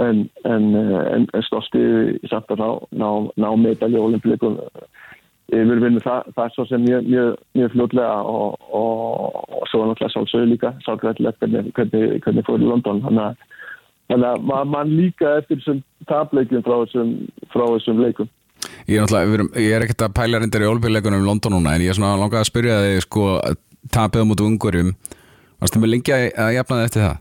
[0.04, 1.82] en, en, en, en stolti
[2.30, 3.08] samt að ná,
[3.40, 4.58] ná, medalji á Olimpíuleikum
[5.50, 9.82] yfir vinnu það, það er svo sem mjög, mjög, mjög fljótlega og, og, og svo
[9.82, 13.00] er náttúrulega sjálfsögur líka sálgræðilegt hvernig, hvernig, hvernig fór í London.
[13.06, 13.64] Þannig að,
[14.12, 15.80] þannig að man, man líka eftir þessum
[16.10, 17.16] tapleikum frá þessum,
[17.50, 18.30] frá þessum leikum.
[18.90, 21.92] Ég er, ég er ekkert að pæla reyndar í ólupileikunum í London núna, en ég
[21.92, 23.26] er svona langað að spyrja þig sko,
[23.90, 24.94] tapið á mútu ungurjum
[25.60, 27.18] varstu með lengi að, að jafna þig eftir það?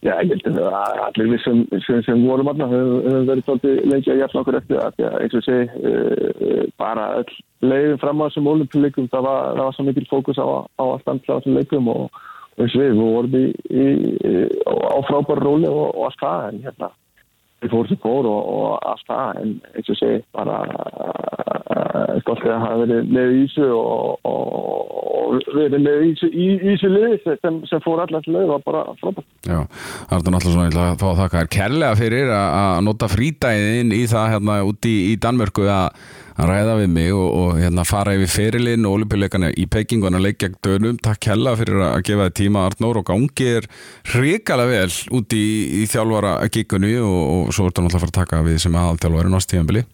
[0.00, 4.12] Já, ég held að allir við sem, sem, sem vorum aðna höfum verið svolítið lengi
[4.14, 7.34] að jafna okkur eftir að eins og segi uh, bara öll
[7.68, 11.28] leiðin fram á þessum olimpíuleikum það það var svo mikil fókus á, á að standa
[11.28, 12.22] á þessum leikum og,
[12.56, 13.84] eins og við, vorum í, í,
[14.72, 16.90] á frábæru róli og, og allt það en hérna
[17.60, 20.60] við fórum sem fór og, og allt það en eins og segi bara
[22.20, 24.54] stoltið að hafa verið með í þessu og, og,
[25.10, 28.48] og verið með í þessu, í, í þessu liði sem, sem fór allar til leið
[28.50, 29.28] var bara frábært.
[29.46, 29.58] Já,
[30.10, 33.94] það er náttúrulega svona, ég að fá að þakka þér kærlega fyrir að, nota frídæðin
[33.96, 36.04] í það hérna úti í, í Danmörku að,
[36.40, 40.08] að ræða við mig og, og hérna fara yfir ferilinn og olimpíuleikana í Peking og
[40.08, 40.98] hann að leikja dönum.
[41.02, 43.68] Takk kærlega fyrir að gefa þið tíma Arnór og gangi er
[44.14, 48.18] hrikalega vel úti í, í þjálfara gigunni og, og svo ertu náttúrulega að fara að
[48.20, 49.84] taka við sem aðalþjálfari nátt tíðanbili.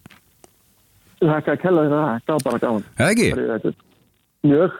[1.17, 2.89] Þakka að kella þetta, það var bara gaman.
[2.97, 3.77] Eða ekki?
[4.47, 4.75] Mjög.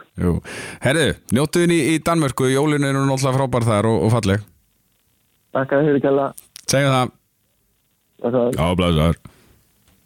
[0.84, 4.45] Herðu, njóttuðin í, í Danmörku, jólinu eru náttúrulega frábær þar og, og falleg.
[5.57, 6.28] Þakka að þér kella.
[6.68, 7.18] Segjum það.
[8.22, 8.45] Þakka.
[8.53, 9.20] Já, blæsar.